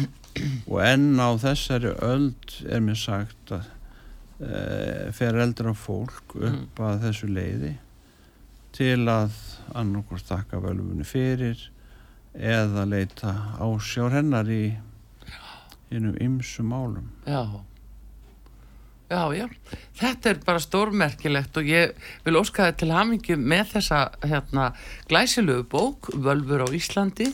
[0.71, 3.65] og enn á þessari öld er mér sagt að
[4.39, 4.61] e,
[5.19, 6.85] fer eldra fólk upp Mm.
[6.87, 7.73] að þessu leiði
[8.75, 9.35] til að
[9.75, 11.61] annarkort þakka völfunni fyrir
[12.35, 14.75] eða leita ásjár hennar í
[15.91, 17.13] hinnum ymsu málum.
[17.27, 17.63] Já.
[19.05, 19.45] Já, já,
[20.01, 21.93] þetta er bara stórmerkilegt og ég
[22.25, 24.71] vil óska þið til hamingi með þessa hérna
[25.11, 27.29] glæsilegu bók, Völfur á Íslandi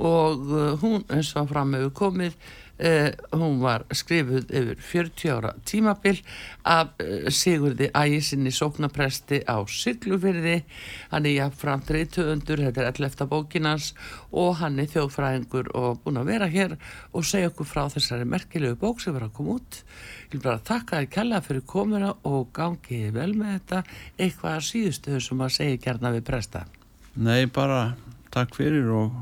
[0.00, 2.38] og uh, hún eins og fram hefur komið
[2.80, 6.22] Uh, hún var skrifuð yfir 40 ára tímabil
[6.64, 10.62] af uh, Sigurði Ægisinni sóknapresti á Siglufyrði
[11.10, 13.26] hann er jafnframt reytöfundur þetta er 11.
[13.28, 13.90] bókinans
[14.32, 16.76] og hann er þjóðfræðingur og búin að vera hér
[17.12, 19.82] og segja okkur frá þessari merkilegu bók sem var að koma út.
[20.30, 23.82] Ég vil bara þakka þér kella fyrir komuna og gangi vel með þetta.
[24.16, 26.64] Eitthvað að síðustu sem að segja gerna við presta.
[27.20, 27.90] Nei, bara
[28.32, 29.20] takk fyrir og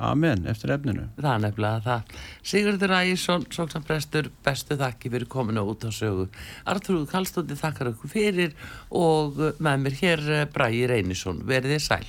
[0.00, 2.14] amen eftir efninu Það er nefnilega það.
[2.52, 6.26] Sigurður Ægjesson, sóknarprestur, bestu þakki fyrir kominu út á sögu.
[6.68, 8.56] Artrúð Kallstótti þakkar okkur fyrir
[8.90, 11.44] og með mér hér Bræði Reynisson.
[11.48, 12.04] Verðið sæl.